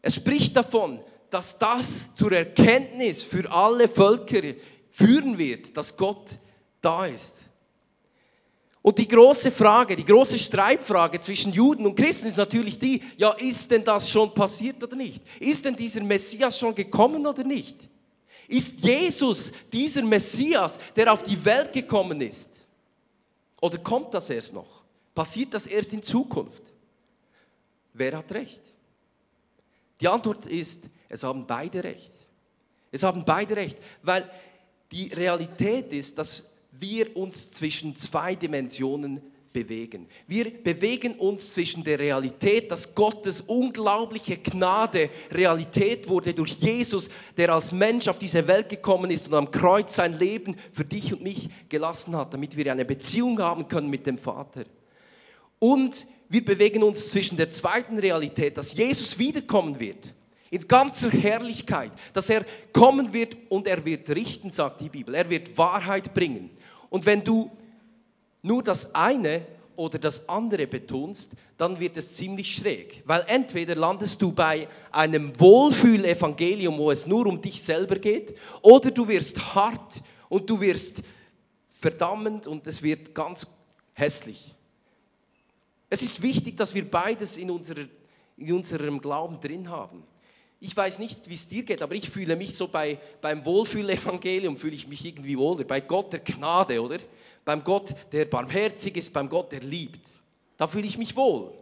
Es 0.03 0.17
spricht 0.17 0.57
davon, 0.57 1.01
dass 1.31 1.59
das 1.59 2.15
zur 2.15 2.33
Erkenntnis 2.33 3.23
für 3.23 3.51
alle 3.51 3.89
Völker 3.89 4.43
führen 4.91 5.39
wird, 5.39 5.77
dass 5.77 5.97
Gott 5.97 6.33
da 6.83 7.07
ist. 7.07 7.47
Und 8.83 8.99
die 8.99 9.07
große 9.07 9.53
Frage, 9.53 9.95
die 9.95 10.05
große 10.05 10.39
Streitfrage 10.39 11.21
zwischen 11.21 11.53
Juden 11.53 11.87
und 11.87 11.95
Christen 11.95 12.27
ist 12.27 12.37
natürlich 12.37 12.81
die, 12.81 13.01
ja, 13.17 13.31
ist 13.31 13.71
denn 13.71 13.85
das 13.85 14.11
schon 14.11 14.35
passiert 14.35 14.83
oder 14.83 14.97
nicht? 14.97 15.23
Ist 15.39 15.65
denn 15.65 15.77
dieser 15.77 16.03
Messias 16.03 16.59
schon 16.59 16.75
gekommen 16.75 17.25
oder 17.25 17.45
nicht? 17.45 17.89
Ist 18.49 18.81
Jesus 18.81 19.53
dieser 19.73 20.03
Messias, 20.03 20.81
der 20.97 21.13
auf 21.13 21.23
die 21.23 21.43
Welt 21.45 21.73
gekommen 21.73 22.21
ist? 22.21 22.67
Oder 23.61 23.79
kommt 23.79 24.13
das 24.13 24.29
erst 24.31 24.53
noch? 24.53 24.83
Passiert 25.15 25.55
das 25.55 25.67
erst 25.67 25.93
in 25.93 26.03
Zukunft? 26.03 26.65
Wer 27.95 28.17
hat 28.19 28.33
recht? 28.33 28.72
Die 30.03 30.09
Antwort 30.09 30.47
ist, 30.47 30.91
es 31.09 31.23
haben 31.23 31.47
beide 31.47 31.85
recht. 31.85 32.11
Es 32.91 33.05
haben 33.05 33.25
beide 33.25 33.55
recht, 33.55 33.79
weil 34.03 34.29
die 34.91 35.07
Realität 35.15 35.93
ist, 35.93 36.19
dass 36.19 36.51
wir 36.73 37.17
uns 37.17 37.53
zwischen 37.53 37.95
zwei 37.95 38.35
Dimensionen 38.35 39.23
bewegen. 39.53 40.09
Wir 40.27 40.51
bewegen 40.51 41.15
uns 41.15 41.55
zwischen 41.55 41.85
der 41.85 42.01
Realität, 42.01 42.71
dass 42.73 42.97
Gottes 42.97 43.43
unglaubliche 43.43 44.39
Gnade 44.39 45.09
Realität 45.31 46.09
wurde 46.09 46.35
durch 46.35 46.55
Jesus, 46.55 47.09
der 47.37 47.51
als 47.51 47.71
Mensch 47.71 48.09
auf 48.09 48.19
diese 48.19 48.45
Welt 48.49 48.69
gekommen 48.69 49.11
ist 49.11 49.29
und 49.29 49.35
am 49.35 49.51
Kreuz 49.53 49.95
sein 49.95 50.19
Leben 50.19 50.57
für 50.73 50.85
dich 50.85 51.13
und 51.13 51.23
mich 51.23 51.49
gelassen 51.69 52.17
hat, 52.17 52.35
damit 52.35 52.57
wir 52.57 52.73
eine 52.73 52.85
Beziehung 52.85 53.39
haben 53.39 53.69
können 53.69 53.89
mit 53.89 54.05
dem 54.07 54.19
Vater. 54.19 54.65
Und 55.63 56.09
wir 56.29 56.45
bewegen 56.45 56.83
uns 56.83 57.11
zwischen 57.11 57.37
der 57.37 57.53
zweiten 57.53 57.97
Realität, 57.97 58.59
dass 58.59 58.75
Jesus 58.75 59.17
wiederkommen 59.17 59.79
wird 59.79 60.13
in 60.51 60.67
ganzer 60.67 61.09
Herrlichkeit, 61.09 61.93
dass 62.13 62.31
er 62.31 62.45
kommen 62.73 63.13
wird 63.13 63.37
und 63.49 63.69
er 63.69 63.85
wird 63.85 64.11
richten, 64.11 64.51
sagt 64.51 64.81
die 64.81 64.89
Bibel. 64.89 65.15
Er 65.15 65.31
wird 65.31 65.57
Wahrheit 65.57 66.13
bringen. 66.13 66.51
Und 66.91 67.07
wenn 67.07 67.23
du 67.23 67.49
nur 68.43 68.65
das 68.65 68.93
eine 68.93 69.47
oder 69.77 70.01
das 70.01 70.29
andere 70.29 70.67
betonst, 70.67 71.35
dann 71.57 71.79
wird 71.79 71.97
es 71.97 72.11
ziemlich 72.11 72.57
schräg. 72.57 73.05
Weil 73.07 73.23
entweder 73.29 73.77
landest 73.77 74.21
du 74.21 74.33
bei 74.33 74.67
einem 74.91 75.39
Wohlfühlevangelium, 75.39 76.77
wo 76.77 76.91
es 76.91 77.07
nur 77.07 77.25
um 77.25 77.41
dich 77.41 77.63
selber 77.63 78.01
geht, 78.01 78.35
oder 78.63 78.91
du 78.91 79.07
wirst 79.07 79.55
hart 79.55 80.03
und 80.29 80.51
du 80.51 80.61
wirst 80.61 81.05
verdammend 81.69 82.49
und 82.49 82.67
es 82.67 82.83
wird 82.83 83.15
ganz 83.15 83.47
hässlich. 83.93 84.57
Es 85.93 86.01
ist 86.01 86.23
wichtig, 86.23 86.57
dass 86.57 86.75
wir 86.75 86.91
beides 86.91 87.37
in, 87.37 87.51
unserer, 87.51 87.85
in 88.39 88.53
unserem 88.55 88.99
Glauben 88.99 89.39
drin 89.39 89.69
haben. 89.69 90.03
Ich 90.59 90.75
weiß 90.75 91.01
nicht, 91.01 91.29
wie 91.29 91.35
es 91.35 91.49
dir 91.49 91.65
geht, 91.65 91.83
aber 91.83 91.95
ich 91.95 92.09
fühle 92.09 92.35
mich 92.35 92.57
so 92.57 92.69
bei, 92.69 92.99
beim 93.21 93.45
Wohlfühlevangelium, 93.45 94.57
fühle 94.57 94.75
ich 94.75 94.89
mich 94.89 95.05
irgendwie 95.05 95.37
wohler. 95.37 95.65
Bei 95.65 95.81
Gott 95.81 96.15
der 96.15 96.21
Gnade, 96.21 96.81
oder? 96.81 96.99
beim 97.45 97.63
Gott, 97.63 97.95
der 98.11 98.25
barmherzig 98.25 98.97
ist, 98.97 99.13
beim 99.13 99.29
Gott, 99.29 99.53
der 99.53 99.61
liebt. 99.61 100.07
Da 100.57 100.67
fühle 100.67 100.87
ich 100.87 100.97
mich 100.97 101.15
wohl. 101.15 101.53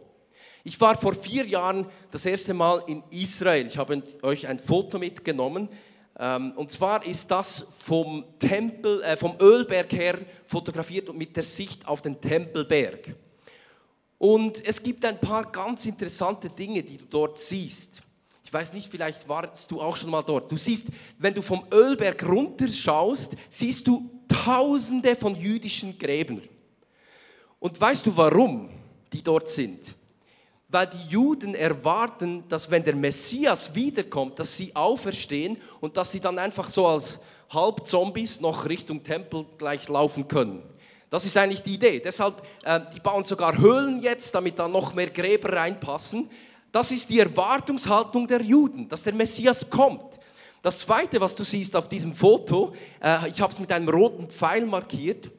Ich 0.63 0.79
war 0.79 0.95
vor 0.95 1.13
vier 1.13 1.45
Jahren 1.45 1.85
das 2.09 2.25
erste 2.25 2.53
Mal 2.53 2.81
in 2.87 3.03
Israel. 3.09 3.65
Ich 3.65 3.77
habe 3.77 4.01
euch 4.21 4.47
ein 4.47 4.59
Foto 4.59 4.97
mitgenommen. 4.97 5.67
Ähm, 6.17 6.53
und 6.55 6.71
zwar 6.71 7.05
ist 7.05 7.31
das 7.31 7.67
vom 7.79 8.23
Tempel, 8.39 9.03
äh, 9.03 9.17
vom 9.17 9.35
Ölberg 9.41 9.91
her 9.91 10.19
fotografiert 10.45 11.09
und 11.09 11.17
mit 11.17 11.35
der 11.35 11.43
Sicht 11.43 11.85
auf 11.85 12.01
den 12.01 12.21
Tempelberg. 12.21 13.13
Und 14.21 14.63
es 14.67 14.83
gibt 14.83 15.03
ein 15.03 15.19
paar 15.19 15.51
ganz 15.51 15.87
interessante 15.87 16.47
Dinge, 16.47 16.83
die 16.83 16.97
du 16.97 17.05
dort 17.05 17.39
siehst. 17.39 18.03
Ich 18.45 18.53
weiß 18.53 18.71
nicht, 18.73 18.87
vielleicht 18.87 19.27
warst 19.27 19.71
du 19.71 19.81
auch 19.81 19.97
schon 19.97 20.11
mal 20.11 20.21
dort. 20.21 20.51
Du 20.51 20.57
siehst, 20.57 20.89
wenn 21.17 21.33
du 21.33 21.41
vom 21.41 21.65
Ölberg 21.73 22.23
runterschaust, 22.29 23.35
siehst 23.49 23.87
du 23.87 24.11
Tausende 24.27 25.15
von 25.15 25.35
jüdischen 25.35 25.97
Gräbern. 25.97 26.43
Und 27.59 27.81
weißt 27.81 28.05
du 28.05 28.15
warum 28.15 28.69
die 29.11 29.23
dort 29.23 29.49
sind? 29.49 29.95
Weil 30.67 30.85
die 30.85 31.09
Juden 31.09 31.55
erwarten, 31.55 32.43
dass 32.47 32.69
wenn 32.69 32.83
der 32.83 32.95
Messias 32.95 33.73
wiederkommt, 33.73 34.37
dass 34.37 34.55
sie 34.55 34.75
auferstehen 34.75 35.57
und 35.79 35.97
dass 35.97 36.11
sie 36.11 36.19
dann 36.19 36.37
einfach 36.37 36.69
so 36.69 36.85
als 36.85 37.23
Halbzombies 37.49 38.39
noch 38.39 38.69
Richtung 38.69 39.03
Tempel 39.03 39.47
gleich 39.57 39.89
laufen 39.89 40.27
können. 40.27 40.61
Das 41.11 41.25
ist 41.25 41.35
eigentlich 41.35 41.61
die 41.61 41.73
Idee. 41.73 41.99
Deshalb, 41.99 42.41
äh, 42.63 42.79
die 42.95 43.01
bauen 43.01 43.25
sogar 43.25 43.57
Höhlen 43.57 44.01
jetzt, 44.01 44.33
damit 44.33 44.57
da 44.57 44.69
noch 44.69 44.93
mehr 44.93 45.09
Gräber 45.09 45.51
reinpassen. 45.51 46.29
Das 46.71 46.89
ist 46.89 47.09
die 47.09 47.19
Erwartungshaltung 47.19 48.29
der 48.29 48.41
Juden, 48.41 48.87
dass 48.87 49.03
der 49.03 49.13
Messias 49.13 49.69
kommt. 49.69 50.19
Das 50.61 50.79
zweite, 50.79 51.19
was 51.19 51.35
du 51.35 51.43
siehst 51.43 51.75
auf 51.75 51.89
diesem 51.89 52.13
Foto, 52.13 52.73
äh, 53.03 53.27
ich 53.27 53.41
habe 53.41 53.51
es 53.51 53.59
mit 53.59 53.73
einem 53.73 53.89
roten 53.89 54.29
Pfeil 54.29 54.65
markiert, 54.65 55.29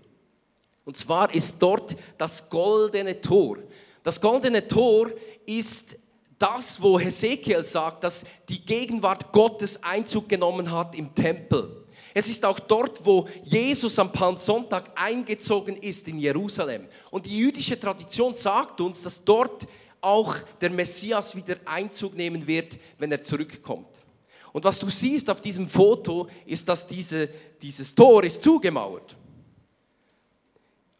und 0.84 0.96
zwar 0.98 1.32
ist 1.32 1.62
dort 1.62 1.96
das 2.18 2.50
goldene 2.50 3.18
Tor. 3.20 3.56
Das 4.02 4.20
goldene 4.20 4.68
Tor 4.68 5.10
ist 5.46 5.96
das, 6.38 6.82
wo 6.82 6.98
Hesekiel 6.98 7.62
sagt, 7.62 8.04
dass 8.04 8.24
die 8.48 8.62
Gegenwart 8.62 9.32
Gottes 9.32 9.82
Einzug 9.84 10.28
genommen 10.28 10.70
hat 10.70 10.96
im 10.96 11.14
Tempel. 11.14 11.81
Es 12.14 12.28
ist 12.28 12.44
auch 12.44 12.60
dort, 12.60 13.04
wo 13.04 13.26
Jesus 13.42 13.98
am 13.98 14.12
Palmsonntag 14.12 14.90
eingezogen 14.94 15.76
ist 15.76 16.06
in 16.08 16.18
Jerusalem. 16.18 16.86
Und 17.10 17.26
die 17.26 17.38
jüdische 17.38 17.78
Tradition 17.78 18.34
sagt 18.34 18.80
uns, 18.80 19.02
dass 19.02 19.24
dort 19.24 19.66
auch 20.00 20.36
der 20.60 20.70
Messias 20.70 21.34
wieder 21.34 21.56
Einzug 21.64 22.14
nehmen 22.14 22.46
wird, 22.46 22.78
wenn 22.98 23.12
er 23.12 23.22
zurückkommt. 23.22 24.02
Und 24.52 24.64
was 24.64 24.78
du 24.78 24.90
siehst 24.90 25.30
auf 25.30 25.40
diesem 25.40 25.68
Foto, 25.68 26.28
ist, 26.44 26.68
dass 26.68 26.86
diese, 26.86 27.28
dieses 27.62 27.94
Tor 27.94 28.22
ist 28.24 28.42
zugemauert. 28.42 29.16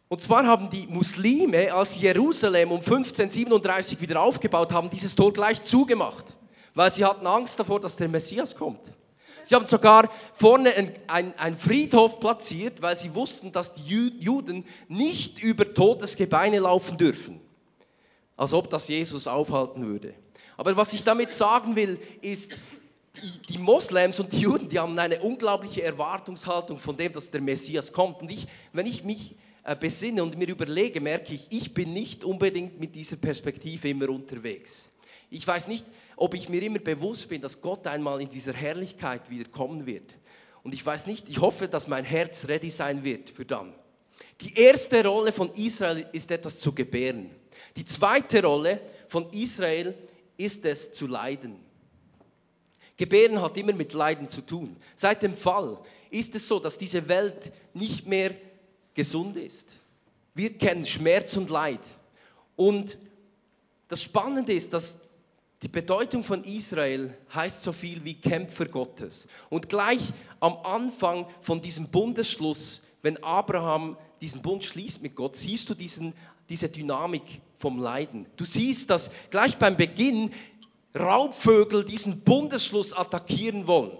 Und 0.07 0.21
zwar 0.21 0.45
haben 0.45 0.69
die 0.69 0.87
Muslime, 0.87 1.73
als 1.73 1.99
Jerusalem 1.99 2.71
um 2.71 2.77
1537 2.77 3.99
wieder 4.01 4.21
aufgebaut 4.21 4.71
haben, 4.71 4.89
dieses 4.89 5.15
Tor 5.15 5.33
gleich 5.33 5.63
zugemacht, 5.63 6.35
weil 6.73 6.91
sie 6.91 7.05
hatten 7.05 7.25
Angst 7.27 7.59
davor, 7.59 7.79
dass 7.79 7.95
der 7.95 8.07
Messias 8.07 8.55
kommt. 8.55 8.91
Sie 9.43 9.55
haben 9.55 9.67
sogar 9.67 10.09
vorne 10.33 10.71
einen 11.07 11.57
Friedhof 11.57 12.19
platziert, 12.19 12.81
weil 12.81 12.95
sie 12.95 13.13
wussten, 13.13 13.51
dass 13.51 13.75
die 13.75 14.11
Juden 14.19 14.65
nicht 14.87 15.43
über 15.43 15.73
totes 15.73 16.15
Gebeine 16.15 16.59
laufen 16.59 16.97
dürfen. 16.97 17.41
Als 18.35 18.53
ob 18.53 18.69
das 18.69 18.87
Jesus 18.87 19.27
aufhalten 19.27 19.85
würde. 19.85 20.13
Aber 20.57 20.75
was 20.75 20.93
ich 20.93 21.03
damit 21.03 21.33
sagen 21.33 21.75
will, 21.75 21.99
ist, 22.21 22.53
die, 23.49 23.57
Moslems 23.57 24.19
und 24.19 24.33
die 24.33 24.39
Juden, 24.39 24.69
die 24.69 24.79
haben 24.79 24.97
eine 24.97 25.19
unglaubliche 25.19 25.83
Erwartungshaltung 25.83 26.79
von 26.79 26.97
dem, 26.97 27.13
dass 27.13 27.29
der 27.29 27.41
Messias 27.41 27.93
kommt. 27.93 28.21
Und 28.21 28.31
ich, 28.31 28.47
wenn 28.71 28.87
ich 28.87 29.03
mich 29.03 29.35
äh, 29.63 29.75
besinne 29.75 30.23
und 30.23 30.37
mir 30.37 30.47
überlege, 30.47 30.99
merke 30.99 31.33
ich, 31.33 31.47
ich 31.49 31.73
bin 31.73 31.93
nicht 31.93 32.23
unbedingt 32.23 32.79
mit 32.79 32.95
dieser 32.95 33.17
Perspektive 33.17 33.89
immer 33.89 34.09
unterwegs. 34.09 34.91
Ich 35.29 35.47
weiß 35.47 35.67
nicht, 35.67 35.85
ob 36.15 36.33
ich 36.33 36.49
mir 36.49 36.61
immer 36.61 36.79
bewusst 36.79 37.29
bin, 37.29 37.41
dass 37.41 37.61
Gott 37.61 37.87
einmal 37.87 38.21
in 38.21 38.29
dieser 38.29 38.53
Herrlichkeit 38.53 39.29
wieder 39.29 39.49
kommen 39.49 39.85
wird. 39.85 40.13
Und 40.63 40.73
ich 40.73 40.85
weiß 40.85 41.07
nicht, 41.07 41.29
ich 41.29 41.39
hoffe, 41.39 41.67
dass 41.67 41.87
mein 41.87 42.05
Herz 42.05 42.47
ready 42.47 42.69
sein 42.69 43.03
wird 43.03 43.29
für 43.29 43.45
dann. 43.45 43.73
Die 44.41 44.53
erste 44.55 45.03
Rolle 45.05 45.31
von 45.31 45.53
Israel 45.53 46.07
ist 46.11 46.31
etwas 46.31 46.59
zu 46.59 46.73
gebären. 46.73 47.29
Die 47.75 47.85
zweite 47.85 48.41
Rolle 48.43 48.79
von 49.07 49.29
Israel 49.31 49.93
ist 50.37 50.65
es 50.65 50.93
zu 50.93 51.07
leiden. 51.07 51.59
Gebären 52.97 53.41
hat 53.41 53.57
immer 53.57 53.73
mit 53.73 53.93
Leiden 53.93 54.29
zu 54.29 54.41
tun. 54.41 54.75
Seit 54.95 55.23
dem 55.23 55.33
Fall 55.33 55.79
ist 56.09 56.35
es 56.35 56.47
so, 56.47 56.59
dass 56.59 56.77
diese 56.77 57.07
Welt 57.07 57.51
nicht 57.73 58.07
mehr 58.07 58.33
gesund 58.93 59.35
ist. 59.37 59.71
Wir 60.35 60.57
kennen 60.57 60.85
Schmerz 60.85 61.35
und 61.37 61.49
Leid. 61.49 61.81
Und 62.55 62.97
das 63.87 64.03
Spannende 64.03 64.53
ist, 64.53 64.73
dass 64.73 65.02
die 65.63 65.69
Bedeutung 65.69 66.23
von 66.23 66.43
Israel 66.43 67.17
heißt 67.33 67.63
so 67.63 67.71
viel 67.71 68.03
wie 68.03 68.15
Kämpfer 68.15 68.65
Gottes. 68.65 69.29
Und 69.49 69.69
gleich 69.69 70.11
am 70.41 70.57
Anfang 70.63 71.25
von 71.39 71.61
diesem 71.61 71.87
Bundesschluss, 71.87 72.87
wenn 73.01 73.23
Abraham 73.23 73.97
diesen 74.19 74.41
Bund 74.41 74.65
schließt 74.65 75.01
mit 75.01 75.15
Gott, 75.15 75.37
siehst 75.37 75.69
du 75.69 75.73
diesen, 75.73 76.13
diese 76.49 76.67
Dynamik 76.67 77.23
vom 77.53 77.79
Leiden. 77.79 78.25
Du 78.35 78.43
siehst, 78.43 78.89
dass 78.89 79.11
gleich 79.29 79.57
beim 79.57 79.77
Beginn 79.77 80.31
Raubvögel 80.93 81.85
diesen 81.85 82.21
Bundesschluss 82.21 82.91
attackieren 82.91 83.65
wollen. 83.65 83.97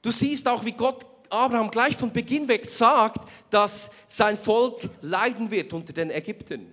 Du 0.00 0.10
siehst 0.10 0.48
auch, 0.48 0.64
wie 0.64 0.72
Gott 0.72 1.04
Abraham 1.28 1.70
gleich 1.70 1.94
von 1.94 2.10
Beginn 2.10 2.48
weg 2.48 2.64
sagt, 2.64 3.28
dass 3.50 3.90
sein 4.06 4.38
Volk 4.38 4.88
leiden 5.02 5.50
wird 5.50 5.74
unter 5.74 5.92
den 5.92 6.10
Ägyptern. 6.10 6.72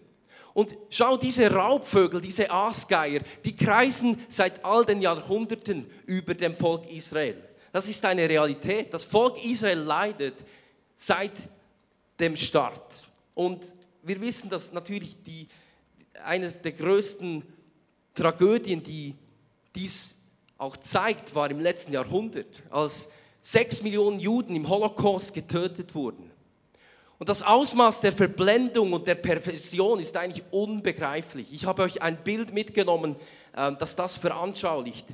Und 0.54 0.76
schau, 0.90 1.18
diese 1.18 1.52
Raubvögel, 1.52 2.22
diese 2.22 2.50
Aasgeier, 2.52 3.22
die 3.44 3.56
kreisen 3.56 4.24
seit 4.30 4.64
all 4.64 4.86
den 4.86 5.02
Jahrhunderten 5.02 5.90
über 6.06 6.36
dem 6.36 6.56
Volk 6.56 6.90
Israel. 6.92 7.38
Das 7.72 7.90
ist 7.90 8.06
eine 8.06 8.30
Realität. 8.30 8.94
Das 8.94 9.04
Volk 9.04 9.44
Israel 9.44 9.80
leidet 9.80 10.46
seit 10.96 11.32
dem 12.20 12.36
Start. 12.36 13.04
Und 13.34 13.66
wir 14.04 14.22
wissen, 14.22 14.50
dass 14.50 14.74
natürlich 14.74 15.16
die, 15.24 15.48
eines 16.24 16.62
der 16.62 16.74
größten 16.74 17.42
Tragödien, 18.14 18.84
die 18.84 19.16
dies 19.76 20.20
auch 20.60 20.78
zeigt, 20.78 21.34
war 21.34 21.50
im 21.50 21.60
letzten 21.60 21.94
Jahrhundert, 21.94 22.62
als 22.70 23.10
sechs 23.42 23.82
Millionen 23.82 24.20
Juden 24.20 24.56
im 24.56 24.70
Holocaust 24.70 25.34
getötet 25.34 25.96
wurden. 25.96 26.32
Und 27.20 27.30
das 27.30 27.44
Ausmaß 27.44 28.02
der 28.02 28.12
Verblendung 28.12 28.94
und 28.94 29.08
der 29.08 29.16
Perversion 29.16 30.00
ist 30.00 30.18
eigentlich 30.18 30.44
unbegreiflich. 30.52 31.54
Ich 31.54 31.66
habe 31.66 31.84
euch 31.84 32.02
ein 32.02 32.18
Bild 32.24 32.54
mitgenommen, 32.54 33.16
ähm, 33.56 33.78
das 33.80 33.96
das 33.96 34.18
veranschaulicht. 34.18 35.08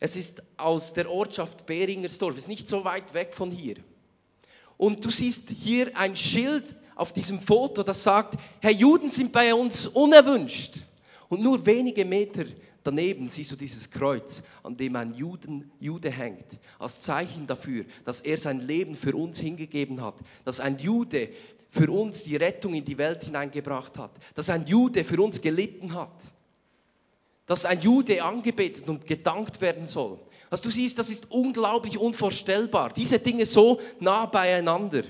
Es 0.00 0.16
ist 0.16 0.42
aus 0.56 0.92
der 0.92 1.10
Ortschaft 1.10 1.66
Beringersdorf, 1.66 2.36
ist 2.36 2.48
nicht 2.48 2.68
so 2.68 2.84
weit 2.84 3.14
weg 3.14 3.34
von 3.34 3.50
hier. 3.50 3.76
Und 4.76 5.04
du 5.04 5.10
siehst 5.10 5.50
hier 5.50 5.90
ein 5.96 6.14
Schild 6.14 6.76
auf 6.94 7.12
diesem 7.12 7.40
Foto, 7.40 7.82
das 7.82 8.02
sagt, 8.02 8.38
Herr, 8.60 8.70
Juden 8.70 9.08
sind 9.08 9.32
bei 9.32 9.54
uns 9.54 9.86
unerwünscht. 9.86 10.74
Und 11.28 11.42
nur 11.42 11.64
wenige 11.64 12.04
Meter 12.04 12.44
daneben 12.88 13.28
siehst 13.28 13.52
du 13.52 13.56
dieses 13.56 13.90
Kreuz, 13.90 14.42
an 14.62 14.74
dem 14.74 14.96
ein 14.96 15.12
Juden, 15.12 15.70
Jude 15.78 16.10
hängt, 16.10 16.58
als 16.78 17.02
Zeichen 17.02 17.46
dafür, 17.46 17.84
dass 18.04 18.20
er 18.20 18.38
sein 18.38 18.66
Leben 18.66 18.94
für 18.94 19.14
uns 19.14 19.38
hingegeben 19.38 20.02
hat, 20.02 20.14
dass 20.46 20.58
ein 20.58 20.78
Jude 20.78 21.28
für 21.68 21.90
uns 21.90 22.24
die 22.24 22.36
Rettung 22.36 22.72
in 22.72 22.86
die 22.86 22.96
Welt 22.96 23.24
hineingebracht 23.24 23.98
hat, 23.98 24.12
dass 24.34 24.48
ein 24.48 24.66
Jude 24.66 25.04
für 25.04 25.22
uns 25.22 25.42
gelitten 25.42 25.92
hat, 25.92 26.32
dass 27.44 27.66
ein 27.66 27.82
Jude 27.82 28.24
angebetet 28.24 28.88
und 28.88 29.06
gedankt 29.06 29.60
werden 29.60 29.84
soll. 29.84 30.18
Was 30.48 30.62
du 30.62 30.70
siehst, 30.70 30.98
das 30.98 31.10
ist 31.10 31.30
unglaublich 31.30 31.98
unvorstellbar. 31.98 32.90
Diese 32.94 33.18
Dinge 33.18 33.44
so 33.44 33.78
nah 34.00 34.24
beieinander. 34.24 35.02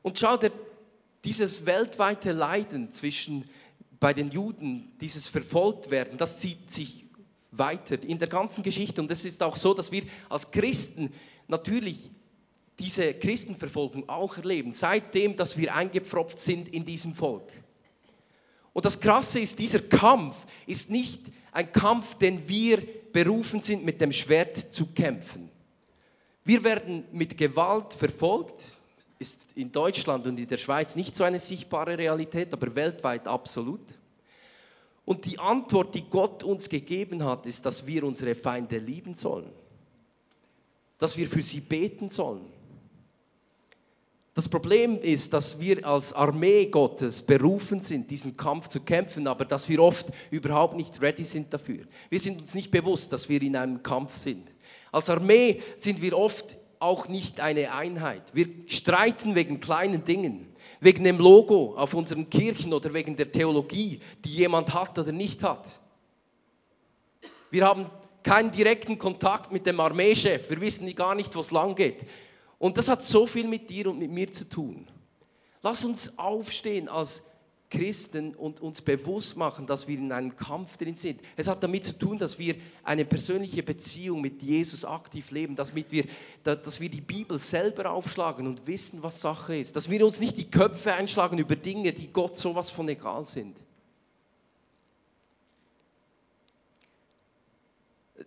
Und 0.00 0.18
schau 0.18 0.38
dir 0.38 0.50
dieses 1.24 1.66
weltweite 1.66 2.32
Leiden 2.32 2.90
zwischen 2.90 3.46
bei 4.00 4.14
den 4.14 4.30
Juden, 4.30 4.90
dieses 5.00 5.28
Verfolgtwerden, 5.28 6.16
das 6.16 6.38
zieht 6.38 6.70
sich 6.70 7.04
weiter 7.50 8.02
in 8.02 8.18
der 8.18 8.28
ganzen 8.28 8.64
Geschichte. 8.64 9.00
Und 9.00 9.10
es 9.10 9.24
ist 9.24 9.42
auch 9.42 9.56
so, 9.56 9.74
dass 9.74 9.92
wir 9.92 10.02
als 10.28 10.50
Christen 10.50 11.12
natürlich 11.46 12.10
diese 12.78 13.12
Christenverfolgung 13.12 14.08
auch 14.08 14.38
erleben, 14.38 14.72
seitdem, 14.72 15.36
dass 15.36 15.58
wir 15.58 15.74
eingepfropft 15.74 16.40
sind 16.40 16.68
in 16.68 16.84
diesem 16.84 17.14
Volk. 17.14 17.52
Und 18.72 18.86
das 18.86 18.98
Krasse 18.98 19.40
ist, 19.40 19.58
dieser 19.58 19.80
Kampf 19.80 20.46
ist 20.66 20.90
nicht 20.90 21.24
ein 21.52 21.70
Kampf, 21.70 22.16
den 22.16 22.48
wir 22.48 22.82
berufen 23.12 23.60
sind, 23.60 23.84
mit 23.84 24.00
dem 24.00 24.12
Schwert 24.12 24.56
zu 24.56 24.86
kämpfen. 24.86 25.50
Wir 26.44 26.64
werden 26.64 27.04
mit 27.12 27.36
Gewalt 27.36 27.92
verfolgt, 27.92 28.78
ist 29.20 29.48
in 29.54 29.70
Deutschland 29.70 30.26
und 30.26 30.38
in 30.38 30.46
der 30.46 30.56
Schweiz 30.56 30.96
nicht 30.96 31.14
so 31.14 31.24
eine 31.24 31.38
sichtbare 31.38 31.96
Realität, 31.96 32.52
aber 32.54 32.74
weltweit 32.74 33.28
absolut. 33.28 33.86
Und 35.04 35.26
die 35.26 35.38
Antwort, 35.38 35.94
die 35.94 36.08
Gott 36.08 36.42
uns 36.42 36.68
gegeben 36.68 37.22
hat, 37.24 37.46
ist, 37.46 37.66
dass 37.66 37.86
wir 37.86 38.04
unsere 38.04 38.34
Feinde 38.34 38.78
lieben 38.78 39.14
sollen, 39.14 39.50
dass 40.98 41.18
wir 41.18 41.28
für 41.28 41.42
sie 41.42 41.60
beten 41.60 42.08
sollen. 42.08 42.46
Das 44.32 44.48
Problem 44.48 44.98
ist, 45.02 45.34
dass 45.34 45.60
wir 45.60 45.84
als 45.84 46.14
Armee 46.14 46.66
Gottes 46.66 47.20
berufen 47.20 47.82
sind, 47.82 48.10
diesen 48.10 48.38
Kampf 48.38 48.68
zu 48.68 48.80
kämpfen, 48.80 49.26
aber 49.26 49.44
dass 49.44 49.68
wir 49.68 49.82
oft 49.82 50.06
überhaupt 50.30 50.76
nicht 50.76 51.02
ready 51.02 51.24
sind 51.24 51.52
dafür. 51.52 51.84
Wir 52.08 52.20
sind 52.20 52.40
uns 52.40 52.54
nicht 52.54 52.70
bewusst, 52.70 53.12
dass 53.12 53.28
wir 53.28 53.42
in 53.42 53.56
einem 53.56 53.82
Kampf 53.82 54.16
sind. 54.16 54.50
Als 54.90 55.10
Armee 55.10 55.60
sind 55.76 56.00
wir 56.00 56.16
oft 56.16 56.56
auch 56.80 57.08
nicht 57.08 57.40
eine 57.40 57.72
Einheit. 57.72 58.22
Wir 58.34 58.48
streiten 58.66 59.34
wegen 59.34 59.60
kleinen 59.60 60.04
Dingen, 60.04 60.52
wegen 60.80 61.04
dem 61.04 61.18
Logo 61.18 61.74
auf 61.76 61.94
unseren 61.94 62.28
Kirchen 62.28 62.72
oder 62.72 62.92
wegen 62.92 63.16
der 63.16 63.30
Theologie, 63.30 64.00
die 64.24 64.30
jemand 64.30 64.74
hat 64.74 64.98
oder 64.98 65.12
nicht 65.12 65.42
hat. 65.42 65.80
Wir 67.50 67.66
haben 67.66 67.86
keinen 68.22 68.50
direkten 68.50 68.98
Kontakt 68.98 69.52
mit 69.52 69.66
dem 69.66 69.78
Armeechef. 69.78 70.50
Wir 70.50 70.60
wissen 70.60 70.92
gar 70.94 71.14
nicht, 71.14 71.34
wo 71.36 71.40
es 71.40 71.50
lang 71.50 71.74
geht. 71.74 72.06
Und 72.58 72.76
das 72.76 72.88
hat 72.88 73.04
so 73.04 73.26
viel 73.26 73.46
mit 73.46 73.70
dir 73.70 73.88
und 73.88 73.98
mit 73.98 74.10
mir 74.10 74.30
zu 74.30 74.48
tun. 74.48 74.88
Lass 75.62 75.84
uns 75.84 76.18
aufstehen 76.18 76.88
als 76.88 77.30
Christen 77.70 78.34
und 78.34 78.60
uns 78.60 78.82
bewusst 78.82 79.36
machen, 79.36 79.66
dass 79.66 79.86
wir 79.86 79.96
in 79.96 80.10
einem 80.10 80.36
Kampf 80.36 80.76
drin 80.76 80.96
sind. 80.96 81.20
Es 81.36 81.46
hat 81.46 81.62
damit 81.62 81.84
zu 81.84 81.96
tun, 81.96 82.18
dass 82.18 82.38
wir 82.38 82.56
eine 82.82 83.04
persönliche 83.04 83.62
Beziehung 83.62 84.20
mit 84.20 84.42
Jesus 84.42 84.84
aktiv 84.84 85.30
leben, 85.30 85.54
dass 85.54 85.72
wir, 85.74 86.04
dass 86.42 86.80
wir 86.80 86.88
die 86.88 87.00
Bibel 87.00 87.38
selber 87.38 87.90
aufschlagen 87.90 88.46
und 88.48 88.66
wissen, 88.66 89.02
was 89.02 89.20
Sache 89.20 89.56
ist, 89.56 89.76
dass 89.76 89.88
wir 89.88 90.04
uns 90.04 90.18
nicht 90.18 90.36
die 90.36 90.50
Köpfe 90.50 90.92
einschlagen 90.92 91.38
über 91.38 91.54
Dinge, 91.54 91.92
die 91.92 92.12
Gott 92.12 92.36
sowas 92.36 92.70
von 92.70 92.88
egal 92.88 93.24
sind. 93.24 93.56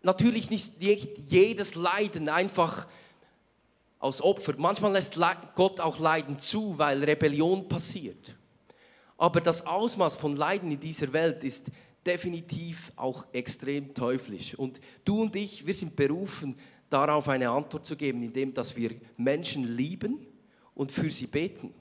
Natürlich 0.01 0.49
nicht 0.49 0.79
jedes 0.79 1.75
Leiden 1.75 2.29
einfach 2.29 2.87
aus 3.99 4.21
Opfer. 4.21 4.53
Manchmal 4.57 4.93
lässt 4.93 5.17
Gott 5.55 5.79
auch 5.79 5.99
Leiden 5.99 6.39
zu, 6.39 6.77
weil 6.77 7.03
Rebellion 7.03 7.69
passiert. 7.69 8.35
Aber 9.17 9.41
das 9.41 9.65
Ausmaß 9.65 10.15
von 10.15 10.35
Leiden 10.35 10.71
in 10.71 10.79
dieser 10.79 11.13
Welt 11.13 11.43
ist 11.43 11.71
definitiv 12.05 12.91
auch 12.95 13.25
extrem 13.33 13.93
teuflisch. 13.93 14.55
Und 14.55 14.79
du 15.05 15.21
und 15.21 15.35
ich, 15.35 15.65
wir 15.65 15.73
sind 15.73 15.95
berufen, 15.95 16.55
darauf 16.89 17.29
eine 17.29 17.49
Antwort 17.49 17.85
zu 17.85 17.95
geben, 17.95 18.23
indem 18.23 18.53
dass 18.53 18.75
wir 18.75 18.91
Menschen 19.17 19.75
lieben 19.75 20.25
und 20.75 20.91
für 20.91 21.09
sie 21.09 21.27
beten. 21.27 21.73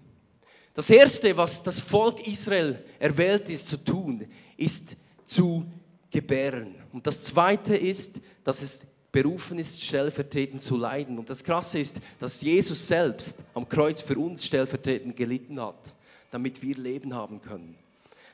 Das 0.74 0.88
Erste, 0.88 1.36
was 1.36 1.62
das 1.62 1.80
Volk 1.80 2.26
Israel 2.26 2.82
erwählt 2.98 3.50
ist 3.50 3.68
zu 3.68 3.76
tun, 3.76 4.26
ist 4.56 4.96
zu 5.24 5.66
gebären. 6.10 6.74
Und 6.92 7.06
das 7.06 7.22
Zweite 7.24 7.76
ist, 7.76 8.20
dass 8.44 8.62
es 8.62 8.86
berufen 9.10 9.58
ist, 9.58 9.82
stellvertretend 9.82 10.62
zu 10.62 10.78
leiden. 10.78 11.18
Und 11.18 11.28
das 11.28 11.44
Krasse 11.44 11.78
ist, 11.78 12.00
dass 12.18 12.40
Jesus 12.40 12.86
selbst 12.86 13.44
am 13.52 13.68
Kreuz 13.68 14.00
für 14.00 14.18
uns 14.18 14.46
stellvertretend 14.46 15.14
gelitten 15.14 15.60
hat 15.60 15.94
damit 16.32 16.62
wir 16.62 16.76
Leben 16.76 17.14
haben 17.14 17.40
können. 17.40 17.76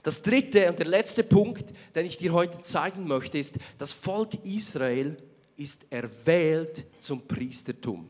Das 0.02 0.22
dritte 0.22 0.70
und 0.70 0.78
der 0.78 0.86
letzte 0.86 1.24
Punkt, 1.24 1.66
den 1.94 2.06
ich 2.06 2.16
dir 2.16 2.32
heute 2.32 2.60
zeigen 2.60 3.06
möchte, 3.06 3.36
ist, 3.36 3.56
das 3.76 3.92
Volk 3.92 4.32
Israel 4.44 5.16
ist 5.56 5.86
erwählt 5.90 6.86
zum 7.00 7.26
Priestertum. 7.26 8.08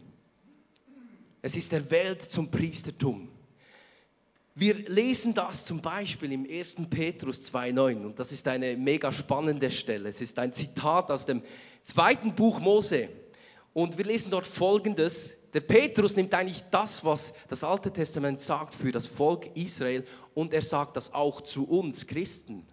Es 1.41 1.57
ist 1.57 1.73
erwählt 1.73 2.23
zum 2.23 2.51
Priestertum. 2.51 3.29
Wir 4.55 4.75
lesen 4.75 5.35
das 5.35 5.65
zum 5.65 5.81
Beispiel 5.81 6.33
im 6.33 6.47
1. 6.49 6.77
Petrus 6.91 7.41
2.9 7.53 8.05
und 8.05 8.19
das 8.19 8.33
ist 8.33 8.47
eine 8.49 8.77
mega 8.77 9.11
spannende 9.13 9.71
Stelle. 9.71 10.09
Es 10.09 10.21
ist 10.21 10.39
ein 10.39 10.53
Zitat 10.53 11.11
aus 11.11 11.27
dem 11.27 11.43
zweiten 11.83 12.35
Buch 12.35 12.61
Mose 12.61 13.09
und 13.73 13.97
wir 13.97 14.05
lesen 14.05 14.31
dort 14.31 14.47
Folgendes. 14.47 15.38
Der 15.55 15.61
Petrus 15.61 16.17
nimmt 16.17 16.35
eigentlich 16.35 16.63
das, 16.71 17.05
was 17.05 17.35
das 17.49 17.65
Alte 17.65 17.91
Testament 17.91 18.41
sagt 18.41 18.75
für 18.75 18.93
das 18.93 19.07
Volk 19.07 19.57
Israel 19.57 20.05
und 20.35 20.53
er 20.53 20.63
sagt 20.63 20.97
das 20.97 21.15
auch 21.15 21.41
zu 21.41 21.69
uns 21.69 22.07
Christen. 22.07 22.67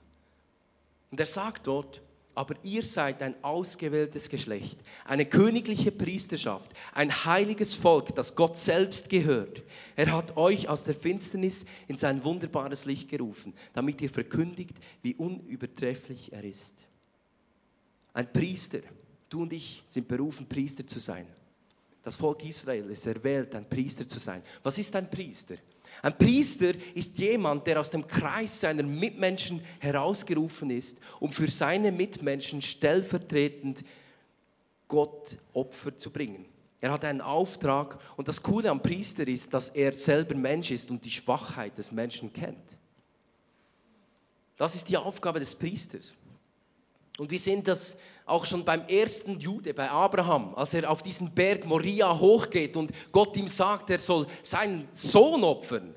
Und 1.10 1.20
er 1.20 1.26
sagt 1.26 1.68
dort, 1.68 2.02
aber 2.36 2.56
ihr 2.64 2.84
seid 2.84 3.22
ein 3.22 3.34
ausgewähltes 3.42 4.28
Geschlecht, 4.30 4.78
eine 5.06 5.26
königliche 5.26 5.92
Priesterschaft, 5.92 6.72
ein 6.94 7.26
heiliges 7.26 7.74
Volk, 7.74 8.14
das 8.14 8.36
Gott 8.36 8.58
selbst 8.58 9.10
gehört. 9.10 9.64
Er 9.96 10.12
hat 10.12 10.36
euch 10.36 10.68
aus 10.68 10.84
der 10.84 10.96
Finsternis 10.96 11.66
in 11.88 11.96
sein 11.96 12.26
wunderbares 12.26 12.84
Licht 12.84 13.10
gerufen, 13.10 13.54
damit 13.74 14.02
ihr 14.02 14.10
verkündigt, 14.10 14.76
wie 15.02 15.16
unübertrefflich 15.16 16.34
er 16.34 16.44
ist. 16.44 16.84
Ein 18.14 18.32
Priester, 18.32 18.80
du 19.30 19.44
und 19.44 19.54
ich 19.54 19.84
sind 19.88 20.10
berufen, 20.10 20.48
Priester 20.48 20.86
zu 20.86 21.00
sein. 21.00 21.26
Das 22.06 22.18
Volk 22.18 22.46
Israel 22.46 22.88
ist 22.92 23.08
erwählt, 23.08 23.56
ein 23.56 23.68
Priester 23.68 24.08
zu 24.08 24.20
sein. 24.20 24.44
Was 24.62 24.78
ist 24.78 24.96
ein 24.96 25.10
Priester? 25.10 25.56
Ein 26.04 26.16
Priester 26.16 26.72
ist 26.94 27.18
jemand, 27.18 27.66
der 27.66 27.80
aus 27.80 27.90
dem 27.90 28.06
Kreis 28.06 28.60
seiner 28.60 28.84
Mitmenschen 28.84 29.60
herausgerufen 29.80 30.70
ist, 30.70 31.00
um 31.20 31.32
für 31.32 31.50
seine 31.50 31.92
Mitmenschen 31.92 32.62
stellvertretend 32.62 33.84
Gott 34.88 35.40
Opfer 35.54 35.98
zu 35.98 36.12
bringen. 36.12 36.46
Er 36.80 36.92
hat 36.92 37.04
einen 37.06 37.22
Auftrag 37.22 37.98
und 38.18 38.28
das 38.28 38.44
Coole 38.44 38.70
am 38.70 38.84
Priester 38.84 39.28
ist, 39.28 39.52
dass 39.52 39.70
er 39.70 39.92
selber 39.94 40.36
Mensch 40.36 40.70
ist 40.70 40.92
und 40.92 41.04
die 41.04 41.10
Schwachheit 41.10 41.76
des 41.76 41.92
Menschen 41.92 42.32
kennt. 42.32 42.78
Das 44.58 44.76
ist 44.76 44.90
die 44.90 44.98
Aufgabe 44.98 45.40
des 45.40 45.56
Priesters. 45.56 46.14
Und 47.18 47.32
wir 47.32 47.40
sehen 47.40 47.64
das 47.64 47.98
auch 48.26 48.46
schon 48.46 48.66
beim 48.66 48.86
ersten 48.88 49.40
Jude, 49.40 49.74
bei 49.74 49.90
Abraham, 49.90 50.54
als 50.56 50.74
er 50.74 50.90
auf 50.90 51.04
diesen 51.04 51.34
Berg 51.34 51.66
Moria 51.66 52.18
hochgeht 52.18 52.76
und 52.76 52.92
Gott 53.12 53.38
ihm 53.38 53.48
sagt, 53.48 53.92
er 53.92 54.00
soll 54.00 54.26
seinen 54.42 54.88
Sohn 54.92 55.44
opfern. 55.44 55.94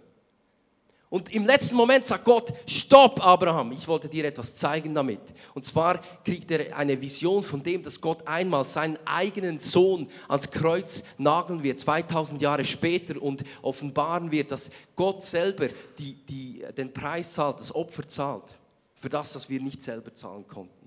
Und 1.10 1.34
im 1.34 1.46
letzten 1.46 1.76
Moment 1.76 2.04
sagt 2.04 2.26
Gott, 2.26 2.52
stopp 2.66 3.24
Abraham, 3.24 3.72
ich 3.72 3.88
wollte 3.88 4.10
dir 4.10 4.26
etwas 4.26 4.54
zeigen 4.54 4.94
damit. 4.94 5.20
Und 5.54 5.64
zwar 5.64 6.00
kriegt 6.22 6.50
er 6.50 6.76
eine 6.76 7.00
Vision 7.00 7.42
von 7.42 7.62
dem, 7.62 7.82
dass 7.82 7.98
Gott 7.98 8.26
einmal 8.28 8.66
seinen 8.66 8.98
eigenen 9.06 9.56
Sohn 9.56 10.10
ans 10.28 10.50
Kreuz 10.50 11.04
nageln 11.16 11.62
wird, 11.62 11.80
2000 11.80 12.42
Jahre 12.42 12.64
später 12.66 13.22
und 13.22 13.42
offenbaren 13.62 14.30
wird, 14.30 14.50
dass 14.50 14.70
Gott 14.96 15.24
selber 15.24 15.68
die, 15.98 16.12
die, 16.12 16.62
den 16.76 16.92
Preis 16.92 17.32
zahlt, 17.32 17.60
das 17.60 17.74
Opfer 17.74 18.06
zahlt, 18.06 18.58
für 18.94 19.08
das, 19.08 19.34
was 19.34 19.48
wir 19.48 19.62
nicht 19.62 19.80
selber 19.80 20.12
zahlen 20.12 20.46
konnten. 20.46 20.77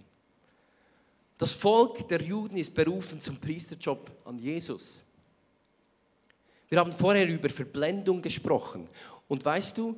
Das 1.41 1.53
Volk 1.53 2.07
der 2.07 2.21
Juden 2.21 2.55
ist 2.57 2.75
berufen 2.75 3.19
zum 3.19 3.37
Priesterjob 3.37 4.11
an 4.25 4.37
Jesus. 4.37 4.99
Wir 6.69 6.77
haben 6.77 6.91
vorher 6.91 7.27
über 7.27 7.49
Verblendung 7.49 8.21
gesprochen. 8.21 8.87
Und 9.27 9.43
weißt 9.43 9.75
du, 9.79 9.97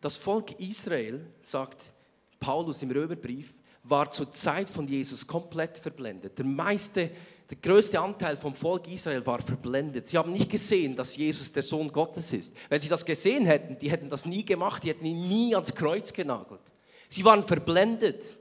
das 0.00 0.14
Volk 0.14 0.60
Israel, 0.60 1.26
sagt 1.42 1.92
Paulus 2.38 2.82
im 2.82 2.92
Römerbrief, 2.92 3.52
war 3.82 4.08
zur 4.12 4.30
Zeit 4.30 4.70
von 4.70 4.86
Jesus 4.86 5.26
komplett 5.26 5.76
verblendet. 5.76 6.38
Der 6.38 6.44
meiste, 6.44 7.10
der 7.50 7.56
größte 7.60 7.98
Anteil 7.98 8.36
vom 8.36 8.54
Volk 8.54 8.86
Israel 8.86 9.26
war 9.26 9.42
verblendet. 9.42 10.06
Sie 10.06 10.16
haben 10.16 10.30
nicht 10.30 10.48
gesehen, 10.52 10.94
dass 10.94 11.16
Jesus 11.16 11.50
der 11.50 11.64
Sohn 11.64 11.90
Gottes 11.90 12.32
ist. 12.32 12.54
Wenn 12.68 12.80
sie 12.80 12.88
das 12.88 13.04
gesehen 13.04 13.44
hätten, 13.44 13.76
die 13.76 13.90
hätten 13.90 14.08
das 14.08 14.24
nie 14.24 14.44
gemacht, 14.44 14.84
die 14.84 14.90
hätten 14.90 15.04
ihn 15.04 15.26
nie 15.26 15.52
ans 15.52 15.74
Kreuz 15.74 16.12
genagelt. 16.12 16.62
Sie 17.08 17.24
waren 17.24 17.42
verblendet. 17.42 18.35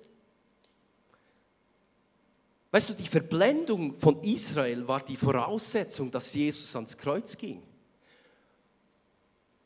Weißt 2.76 2.90
du, 2.90 2.94
die 2.94 3.08
Verblendung 3.08 3.98
von 3.98 4.22
Israel 4.22 4.86
war 4.86 5.00
die 5.00 5.16
Voraussetzung, 5.16 6.12
dass 6.12 6.34
Jesus 6.34 6.76
ans 6.76 6.98
Kreuz 6.98 7.38
ging. 7.38 7.64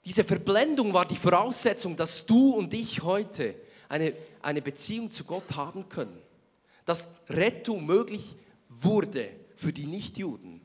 Diese 0.06 0.24
Verblendung 0.24 0.93
war 0.93 1.08
die 1.08 1.15
Voraussetzung, 1.15 1.98
dass 1.98 2.28
du 2.28 2.52
und 2.52 2.72
ich 2.72 3.02
heute 3.02 3.56
eine, 3.88 4.13
eine 4.43 4.62
Beziehung 4.62 5.10
zu 5.10 5.24
Gott 5.24 5.56
haben 5.56 5.89
können. 5.89 6.22
Dass 6.86 7.15
Rettung 7.30 7.84
möglich 7.84 8.36
wurde 8.67 9.28
für 9.56 9.74
die 9.74 9.88
Nichtjuden. 9.88 10.62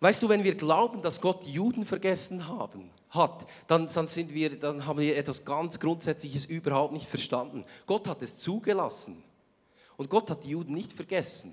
Weißt 0.00 0.24
du, 0.24 0.28
wenn 0.28 0.42
wir 0.42 0.56
glauben, 0.56 1.02
dass 1.02 1.20
Gott 1.20 1.46
die 1.46 1.52
Juden 1.52 1.86
vergessen 1.86 2.48
haben, 2.48 2.90
hat, 3.10 3.46
dann, 3.66 3.86
dann, 3.86 4.06
sind 4.06 4.34
wir, 4.34 4.58
dann 4.58 4.86
haben 4.86 4.98
wir 4.98 5.16
etwas 5.16 5.44
ganz 5.44 5.80
Grundsätzliches 5.80 6.46
überhaupt 6.46 6.92
nicht 6.92 7.08
verstanden. 7.08 7.64
Gott 7.86 8.06
hat 8.08 8.22
es 8.22 8.38
zugelassen. 8.38 9.22
Und 9.96 10.10
Gott 10.10 10.30
hat 10.30 10.44
die 10.44 10.50
Juden 10.50 10.74
nicht 10.74 10.92
vergessen. 10.92 11.52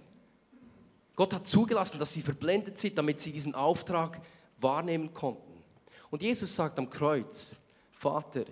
Gott 1.16 1.34
hat 1.34 1.48
zugelassen, 1.48 1.98
dass 1.98 2.14
sie 2.14 2.22
verblendet 2.22 2.78
sind, 2.78 2.98
damit 2.98 3.20
sie 3.20 3.32
diesen 3.32 3.56
Auftrag 3.56 4.22
wahrnehmen 4.60 5.14
konnten. 5.14 5.64
Und 6.10 6.22
Jesus 6.22 6.56
sagt 6.56 6.78
am 6.78 6.90
Kreuz, 6.90 7.56
Vater, 7.92 8.46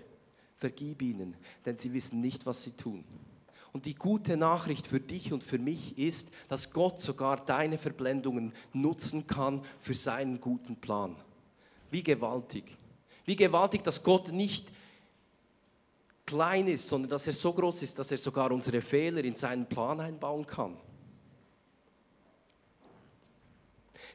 vergib 0.56 1.02
ihnen, 1.02 1.36
denn 1.66 1.78
sie 1.78 1.94
wissen 1.94 2.22
nicht, 2.22 2.46
was 2.46 2.63
sie 2.63 2.72
tun. 2.72 3.04
Und 3.74 3.86
die 3.86 3.96
gute 3.96 4.38
Nachricht 4.38 4.88
für 4.88 5.00
dich 5.00 5.34
und 5.34 5.44
für 5.44 5.58
mich 5.58 5.98
ist, 5.98 6.34
dass 6.48 6.72
Gott 6.72 7.02
sogar 7.02 7.44
deine 7.44 7.78
Verblendungen 7.78 8.54
nutzen 8.72 9.28
kann 9.28 9.62
für 9.80 9.96
seinen 9.96 10.39
guten 10.39 10.76
Plan. 10.78 11.16
Wie 11.92 12.04
gewaltig. 12.04 12.78
Wie 13.26 13.36
gewaltig, 13.36 13.84
dass 13.84 14.04
Gott 14.04 14.32
nicht 14.32 14.72
klein 16.26 16.68
ist, 16.68 16.88
sondern 16.88 17.12
dass 17.12 17.28
er 17.28 17.34
so 17.34 17.54
groß 17.54 17.84
ist, 17.84 18.00
dass 18.00 18.12
er 18.12 18.18
sogar 18.18 18.52
unsere 18.52 18.82
Fehler 18.82 19.24
in 19.24 19.36
seinen 19.36 19.68
Plan 19.68 20.00
einbauen 20.00 20.46
kann. 20.46 20.78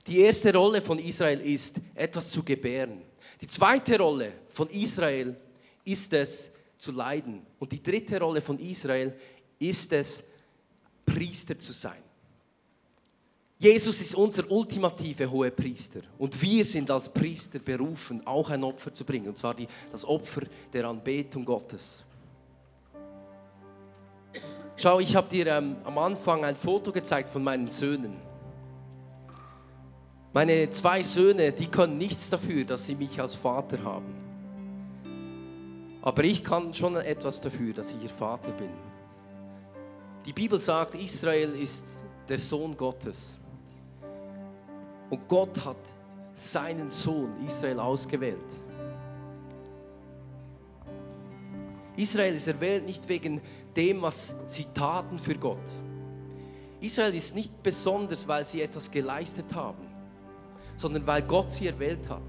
Die 0.06 0.20
erste 0.20 0.54
Rolle 0.54 0.80
von 0.80 0.98
Israel 0.98 1.40
ist, 1.40 1.80
etwas 1.94 2.30
zu 2.30 2.42
gebären. 2.42 3.02
Die 3.40 3.46
zweite 3.46 3.98
Rolle 3.98 4.32
von 4.48 4.68
Israel 4.70 5.36
ist 5.84 6.12
es, 6.12 6.52
zu 6.78 6.92
leiden. 6.92 7.44
Und 7.58 7.72
die 7.72 7.82
dritte 7.82 8.20
Rolle 8.20 8.40
von 8.40 8.58
Israel 8.58 9.14
ist 9.58 9.92
es, 9.92 10.30
Priester 11.04 11.58
zu 11.58 11.72
sein. 11.72 12.02
Jesus 13.60 14.00
ist 14.00 14.14
unser 14.14 14.48
ultimative 14.50 15.28
hohe 15.28 15.50
Priester 15.50 16.00
und 16.16 16.40
wir 16.40 16.64
sind 16.64 16.90
als 16.92 17.08
Priester 17.08 17.58
berufen, 17.58 18.24
auch 18.24 18.50
ein 18.50 18.62
Opfer 18.62 18.94
zu 18.94 19.04
bringen, 19.04 19.28
und 19.28 19.36
zwar 19.36 19.54
die, 19.54 19.66
das 19.90 20.04
Opfer 20.04 20.42
der 20.72 20.84
Anbetung 20.84 21.44
Gottes. 21.44 22.04
Schau, 24.76 25.00
ich 25.00 25.16
habe 25.16 25.28
dir 25.28 25.48
ähm, 25.48 25.74
am 25.82 25.98
Anfang 25.98 26.44
ein 26.44 26.54
Foto 26.54 26.92
gezeigt 26.92 27.28
von 27.28 27.42
meinen 27.42 27.66
Söhnen. 27.66 28.16
Meine 30.32 30.70
zwei 30.70 31.02
Söhne, 31.02 31.50
die 31.50 31.66
können 31.66 31.98
nichts 31.98 32.30
dafür, 32.30 32.64
dass 32.64 32.86
sie 32.86 32.94
mich 32.94 33.20
als 33.20 33.34
Vater 33.34 33.82
haben. 33.82 34.14
Aber 36.00 36.22
ich 36.22 36.44
kann 36.44 36.72
schon 36.74 36.94
etwas 36.94 37.40
dafür, 37.40 37.74
dass 37.74 37.90
ich 37.90 38.04
ihr 38.04 38.10
Vater 38.10 38.52
bin. 38.52 38.70
Die 40.26 40.32
Bibel 40.32 40.60
sagt, 40.60 40.94
Israel 40.94 41.56
ist 41.56 42.04
der 42.28 42.38
Sohn 42.38 42.76
Gottes. 42.76 43.37
Und 45.10 45.28
Gott 45.28 45.64
hat 45.64 45.76
seinen 46.34 46.90
Sohn 46.90 47.32
Israel 47.46 47.80
ausgewählt. 47.80 48.38
Israel 51.96 52.34
ist 52.34 52.46
erwählt 52.46 52.86
nicht 52.86 53.08
wegen 53.08 53.40
dem, 53.74 54.02
was 54.02 54.36
sie 54.46 54.66
taten 54.72 55.18
für 55.18 55.34
Gott. 55.34 55.58
Israel 56.80 57.14
ist 57.14 57.34
nicht 57.34 57.60
besonders, 57.62 58.28
weil 58.28 58.44
sie 58.44 58.62
etwas 58.62 58.90
geleistet 58.90 59.52
haben, 59.52 59.84
sondern 60.76 61.04
weil 61.06 61.22
Gott 61.22 61.52
sie 61.52 61.66
erwählt 61.66 62.08
hat. 62.08 62.22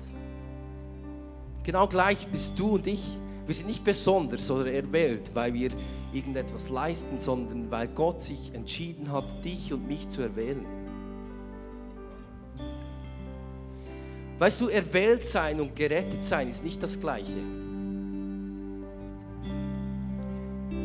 Genau 1.64 1.88
gleich 1.88 2.28
bist 2.28 2.58
du 2.60 2.76
und 2.76 2.88
ich. 2.88 3.04
Wir 3.46 3.54
sind 3.54 3.68
nicht 3.68 3.84
besonders 3.84 4.50
oder 4.50 4.72
erwählt, 4.72 5.32
weil 5.36 5.54
wir 5.54 5.72
irgendetwas 6.14 6.70
leisten, 6.70 7.20
sondern 7.20 7.70
weil 7.70 7.88
Gott 7.90 8.22
sich 8.22 8.54
entschieden 8.54 9.12
hat, 9.12 9.26
dich 9.44 9.72
und 9.72 9.88
mich 9.88 10.08
zu 10.08 10.22
erwählen. 10.24 10.66
Weißt 14.40 14.62
du, 14.62 14.70
erwählt 14.70 15.26
sein 15.26 15.60
und 15.60 15.76
gerettet 15.76 16.24
sein 16.24 16.50
ist 16.50 16.64
nicht 16.64 16.82
das 16.82 17.00
Gleiche. 17.00 17.36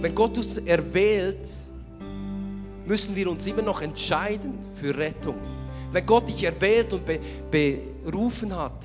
Wenn 0.00 0.14
Gott 0.14 0.36
uns 0.36 0.58
erwählt, 0.58 1.48
müssen 2.84 3.14
wir 3.14 3.30
uns 3.30 3.46
immer 3.46 3.62
noch 3.62 3.80
entscheiden 3.80 4.58
für 4.74 4.96
Rettung. 4.96 5.36
Wenn 5.92 6.04
Gott 6.04 6.28
dich 6.28 6.42
erwählt 6.42 6.92
und 6.92 7.04
be 7.06 7.20
berufen 8.04 8.54
hat, 8.54 8.84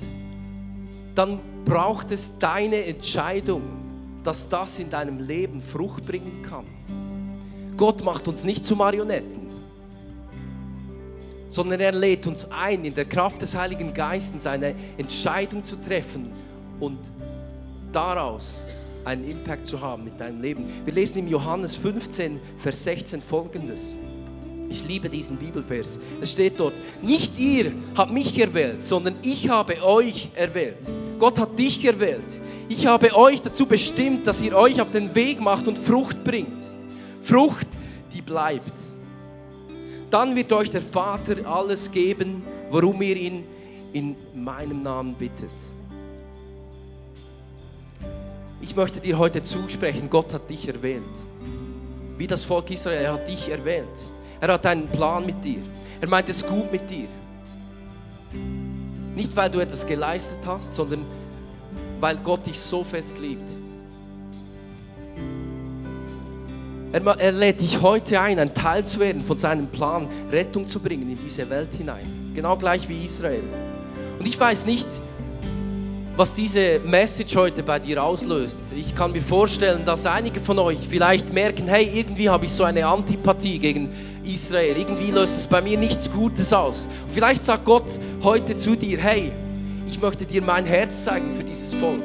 dann 1.16 1.40
braucht 1.64 2.12
es 2.12 2.38
deine 2.38 2.84
Entscheidung, 2.84 3.62
dass 4.22 4.48
das 4.48 4.78
in 4.78 4.88
deinem 4.88 5.18
Leben 5.18 5.60
Frucht 5.60 6.06
bringen 6.06 6.42
kann. 6.48 6.64
Gott 7.76 8.04
macht 8.04 8.28
uns 8.28 8.44
nicht 8.44 8.64
zu 8.64 8.76
Marionetten, 8.76 9.39
sondern 11.50 11.80
er 11.80 11.92
lädt 11.92 12.26
uns 12.26 12.50
ein, 12.50 12.84
in 12.84 12.94
der 12.94 13.04
Kraft 13.04 13.42
des 13.42 13.54
Heiligen 13.54 13.92
Geistes 13.92 14.46
eine 14.46 14.74
Entscheidung 14.96 15.62
zu 15.62 15.76
treffen 15.76 16.30
und 16.78 16.98
daraus 17.92 18.66
einen 19.04 19.28
Impact 19.28 19.66
zu 19.66 19.80
haben 19.80 20.04
mit 20.04 20.18
deinem 20.18 20.40
Leben. 20.40 20.64
Wir 20.84 20.94
lesen 20.94 21.18
im 21.18 21.28
Johannes 21.28 21.76
15, 21.76 22.40
Vers 22.56 22.84
16 22.84 23.20
folgendes. 23.20 23.96
Ich 24.68 24.86
liebe 24.86 25.10
diesen 25.10 25.36
Bibelvers. 25.36 25.98
Es 26.20 26.32
steht 26.32 26.60
dort, 26.60 26.74
nicht 27.02 27.38
ihr 27.40 27.72
habt 27.96 28.12
mich 28.12 28.38
erwählt, 28.38 28.84
sondern 28.84 29.16
ich 29.22 29.48
habe 29.48 29.82
euch 29.82 30.28
erwählt. 30.36 30.88
Gott 31.18 31.40
hat 31.40 31.58
dich 31.58 31.84
erwählt. 31.84 32.40
Ich 32.68 32.86
habe 32.86 33.16
euch 33.16 33.42
dazu 33.42 33.66
bestimmt, 33.66 34.28
dass 34.28 34.40
ihr 34.40 34.56
euch 34.56 34.80
auf 34.80 34.92
den 34.92 35.12
Weg 35.16 35.40
macht 35.40 35.66
und 35.66 35.76
Frucht 35.76 36.22
bringt. 36.22 36.62
Frucht, 37.20 37.66
die 38.14 38.22
bleibt. 38.22 38.89
Dann 40.10 40.34
wird 40.34 40.52
euch 40.52 40.70
der 40.70 40.82
Vater 40.82 41.46
alles 41.46 41.90
geben, 41.92 42.42
worum 42.70 43.00
ihr 43.02 43.16
ihn 43.16 43.44
in 43.92 44.16
meinem 44.34 44.82
Namen 44.82 45.14
bittet. 45.14 45.50
Ich 48.60 48.76
möchte 48.76 49.00
dir 49.00 49.18
heute 49.18 49.40
zusprechen, 49.42 50.10
Gott 50.10 50.34
hat 50.34 50.50
dich 50.50 50.68
erwählt. 50.68 51.02
Wie 52.18 52.26
das 52.26 52.44
Volk 52.44 52.70
Israel, 52.70 53.04
er 53.04 53.12
hat 53.14 53.26
dich 53.26 53.48
erwählt. 53.48 53.86
Er 54.40 54.52
hat 54.52 54.66
einen 54.66 54.88
Plan 54.88 55.24
mit 55.24 55.42
dir. 55.44 55.62
Er 56.00 56.08
meint 56.08 56.28
es 56.28 56.46
gut 56.46 56.70
mit 56.70 56.88
dir. 56.90 57.08
Nicht, 59.14 59.34
weil 59.36 59.50
du 59.50 59.60
etwas 59.60 59.86
geleistet 59.86 60.40
hast, 60.44 60.74
sondern 60.74 61.04
weil 62.00 62.16
Gott 62.18 62.46
dich 62.46 62.58
so 62.58 62.82
fest 62.84 63.18
liebt. 63.18 63.59
Er, 66.92 67.06
er 67.06 67.32
lädt 67.32 67.60
dich 67.60 67.82
heute 67.82 68.20
ein, 68.20 68.38
ein 68.40 68.52
Teil 68.52 68.84
zu 68.84 68.98
werden 68.98 69.22
von 69.22 69.38
seinem 69.38 69.68
Plan, 69.68 70.08
Rettung 70.32 70.66
zu 70.66 70.80
bringen 70.80 71.08
in 71.08 71.18
diese 71.24 71.48
Welt 71.48 71.68
hinein. 71.76 72.32
Genau 72.34 72.56
gleich 72.56 72.88
wie 72.88 73.04
Israel. 73.04 73.44
Und 74.18 74.26
ich 74.26 74.38
weiß 74.38 74.66
nicht, 74.66 74.86
was 76.16 76.34
diese 76.34 76.80
Message 76.80 77.36
heute 77.36 77.62
bei 77.62 77.78
dir 77.78 78.02
auslöst. 78.02 78.72
Ich 78.74 78.94
kann 78.94 79.12
mir 79.12 79.22
vorstellen, 79.22 79.84
dass 79.84 80.04
einige 80.04 80.40
von 80.40 80.58
euch 80.58 80.78
vielleicht 80.88 81.32
merken, 81.32 81.68
hey, 81.68 81.88
irgendwie 81.94 82.28
habe 82.28 82.46
ich 82.46 82.52
so 82.52 82.64
eine 82.64 82.84
Antipathie 82.84 83.60
gegen 83.60 83.88
Israel. 84.24 84.76
Irgendwie 84.76 85.12
löst 85.12 85.38
es 85.38 85.46
bei 85.46 85.62
mir 85.62 85.78
nichts 85.78 86.12
Gutes 86.12 86.52
aus. 86.52 86.88
Und 87.06 87.14
vielleicht 87.14 87.44
sagt 87.44 87.64
Gott 87.64 87.86
heute 88.22 88.56
zu 88.56 88.74
dir, 88.74 88.98
hey, 88.98 89.30
ich 89.88 90.00
möchte 90.00 90.26
dir 90.26 90.42
mein 90.42 90.64
Herz 90.64 91.04
zeigen 91.04 91.34
für 91.36 91.44
dieses 91.44 91.72
Volk. 91.72 92.02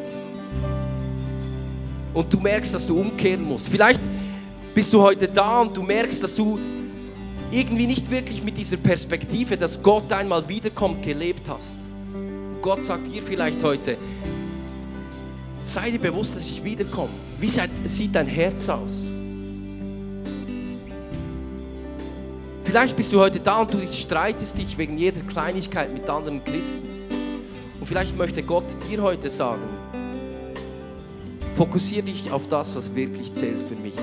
Und 2.13 2.31
du 2.31 2.39
merkst, 2.39 2.73
dass 2.73 2.85
du 2.87 2.99
umkehren 2.99 3.43
musst. 3.43 3.67
Vielleicht 3.67 3.99
bist 4.75 4.93
du 4.93 5.01
heute 5.01 5.29
da 5.29 5.61
und 5.61 5.75
du 5.75 5.81
merkst, 5.81 6.21
dass 6.21 6.35
du 6.35 6.59
irgendwie 7.49 7.87
nicht 7.87 8.11
wirklich 8.11 8.43
mit 8.43 8.57
dieser 8.57 8.75
Perspektive, 8.75 9.55
dass 9.55 9.81
Gott 9.81 10.11
einmal 10.11 10.47
wiederkommt, 10.49 11.01
gelebt 11.01 11.47
hast. 11.47 11.77
Gott 12.61 12.83
sagt 12.83 13.07
dir 13.07 13.23
vielleicht 13.23 13.63
heute, 13.63 13.97
sei 15.63 15.91
dir 15.91 15.99
bewusst, 15.99 16.35
dass 16.35 16.49
ich 16.49 16.61
wiederkomme. 16.61 17.13
Wie 17.39 17.49
sieht 17.87 18.13
dein 18.13 18.27
Herz 18.27 18.67
aus? 18.67 19.07
Vielleicht 22.63 22.97
bist 22.97 23.13
du 23.13 23.19
heute 23.21 23.39
da 23.39 23.61
und 23.61 23.73
du 23.73 23.87
streitest 23.87 24.57
dich 24.57 24.77
wegen 24.77 24.97
jeder 24.97 25.21
Kleinigkeit 25.21 25.93
mit 25.93 26.09
anderen 26.09 26.43
Christen. 26.43 26.89
Und 27.79 27.87
vielleicht 27.87 28.17
möchte 28.17 28.43
Gott 28.43 28.65
dir 28.89 29.01
heute 29.01 29.29
sagen, 29.29 29.63
fokussiere 31.55 32.03
dich 32.03 32.29
auf 32.29 32.49
das, 32.49 32.75
was 32.75 32.93
wirklich 32.93 33.33
zählt 33.33 33.61
für 33.61 33.75
mich. 33.75 33.93